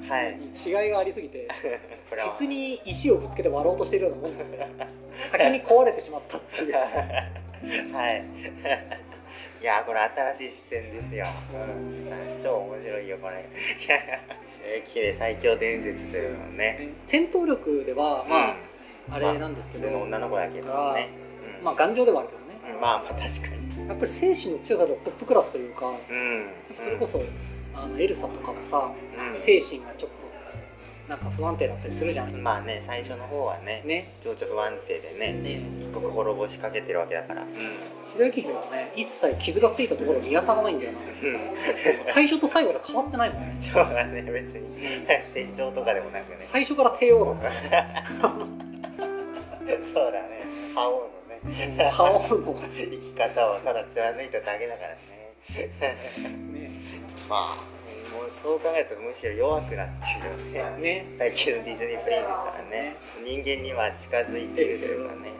[0.09, 0.37] はい。
[0.37, 1.47] に違いがありすぎて
[2.37, 4.67] 鉄に石をぶつけて割ろうとしているようなもんだよ
[5.29, 6.75] 先に壊れてしまったっていう
[7.93, 8.25] はい。
[9.61, 9.99] いやこれ
[10.35, 11.25] 新しい視点ですよ。
[11.53, 13.45] うん、超面白いよこれ。
[14.87, 16.89] 綺麗最強伝説というのね。
[17.05, 18.55] 戦闘力ではまあ、
[19.11, 21.09] あれなんですけど、普通の女の子だけどね。
[21.59, 23.87] うん、まあ頑丈ではあるけどねうんまあまあ確かに。
[23.87, 26.49] やっぱり精神の強さではトップクラスというかうん。
[26.77, 27.23] それこそ
[27.75, 28.91] あのエルサとかはさ
[29.33, 30.30] うん、精神がちょっと
[31.11, 32.31] なんか不安定だったりするじゃん。
[32.41, 34.13] まあね最初の方はねね。
[34.23, 35.61] 情緒不安定でねね。
[35.81, 37.41] 一国滅ぼしかけてるわけだから。
[37.41, 37.49] うん。
[38.13, 40.99] 白雪姫はね一切傷がついたところ見当たらないんだよな。
[40.99, 41.39] うん。
[42.07, 43.57] 最初と最後で変わってないもんね。
[43.59, 45.05] そうだね別に。
[45.33, 46.45] 成長とかでもなくね。
[46.45, 47.51] 最初から帝王だった
[49.83, 50.47] そうだね。
[50.73, 51.09] 覇王の
[51.75, 51.89] ね。
[51.91, 52.55] 覇王の。
[52.71, 55.35] 生き方をただ貫いただけだからね。
[55.83, 56.71] ね。
[57.27, 57.70] まあ
[58.13, 60.81] もうそう考えるとむしろ弱くなってるよね。
[60.81, 62.95] ね最近のディズニープリンセスはね。
[63.23, 65.31] 人間には近づいてるというかね。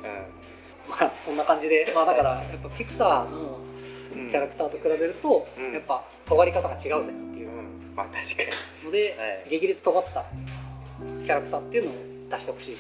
[0.90, 3.60] まあそんな感じでまあだからやっぱピクサーの
[4.16, 5.74] うん、キャラクターと比べると、うん。
[5.74, 7.50] やっぱ尖り方が違うぜっていう。
[7.50, 7.96] うん。
[7.96, 8.86] まあ確かに。
[8.86, 9.50] ので、はい。
[9.50, 10.26] 激烈尖った
[11.24, 11.94] キャラクターっていうのを
[12.30, 12.78] 出してほしい。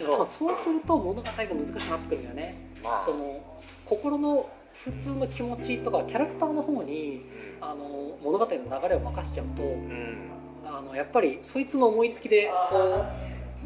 [0.00, 0.06] うん。
[0.06, 1.54] でもそうすると物語が難しく
[1.90, 2.56] なってくるんだよね。
[2.82, 3.00] まあ。
[3.00, 3.40] その
[3.86, 7.22] 心の普通の気持ちとかキャラクターの方に
[7.60, 10.30] うんあの物語の流れを任せちゃうとうん。
[10.64, 13.04] あのやっぱりそいつの思いつきでこ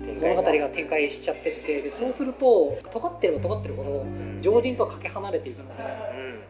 [0.00, 4.38] う展物語開が展開しちゃってってでそうすると尖ってれば尖ってるほどうん。
[4.40, 6.40] 常人とはかけ離れていくのでうん。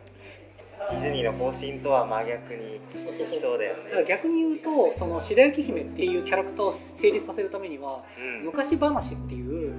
[0.91, 4.05] ディズニーの方針とは真逆にそうだよね。
[4.07, 8.45] 逆に言うとその白雪姫っていうキャラクターを成立させるためにはうん。
[8.45, 9.73] 昔話っていう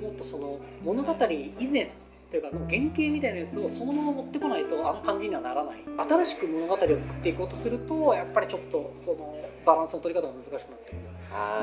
[0.00, 1.12] もっとその物語
[1.58, 1.90] 以前
[2.32, 5.84] というかの原型みたいなやつをそのまま持ってこないとあの感じにはならない。
[6.08, 9.34] 新しく物語を作っていこうとするとやっぱりちょっとその
[9.66, 10.98] バランスの取り方が難しくなってくる。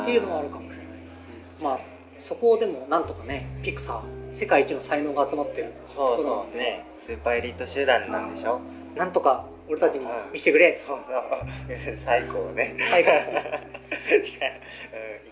[0.03, 0.85] っていうのはあるかもしれない、
[1.63, 1.79] まあ
[2.19, 6.85] そこをでもなんとかねピクサー世界一の才能が集まってるそうところなね。
[6.99, 8.61] スーパーエリート集団なんでしょ？
[8.95, 10.79] なんとか俺たちに見せてくれ。
[10.85, 11.97] そうそう。
[11.97, 12.75] 最高ね。
[12.91, 13.09] 最高。
[13.09, 13.19] うん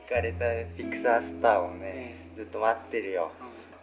[0.10, 2.16] 行かれたピクサースターをねね。
[2.36, 3.32] ずっと待ってるよ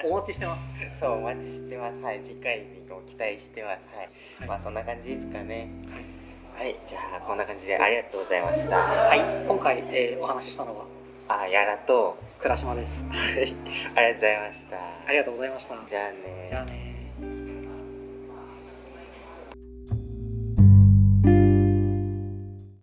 [0.03, 0.75] お待ちしてます。
[1.01, 2.01] そうお待ちしてます。
[2.01, 3.87] はい次回にも期待してます。
[3.95, 4.09] はい、
[4.41, 4.49] はい。
[4.49, 5.69] まあそんな感じですかね。
[6.57, 6.77] はい。
[6.85, 8.77] じゃあこんな感じでありがとうございました。
[8.77, 9.21] はい。
[9.47, 10.85] 今回、えーお話ししたのは？
[11.29, 12.17] あやらと。
[12.41, 13.03] 倉島です。
[13.09, 13.55] はい。
[13.95, 14.77] ありがとうございました。
[14.77, 15.75] ありがとうございました。
[15.89, 16.84] じゃあねじゃあね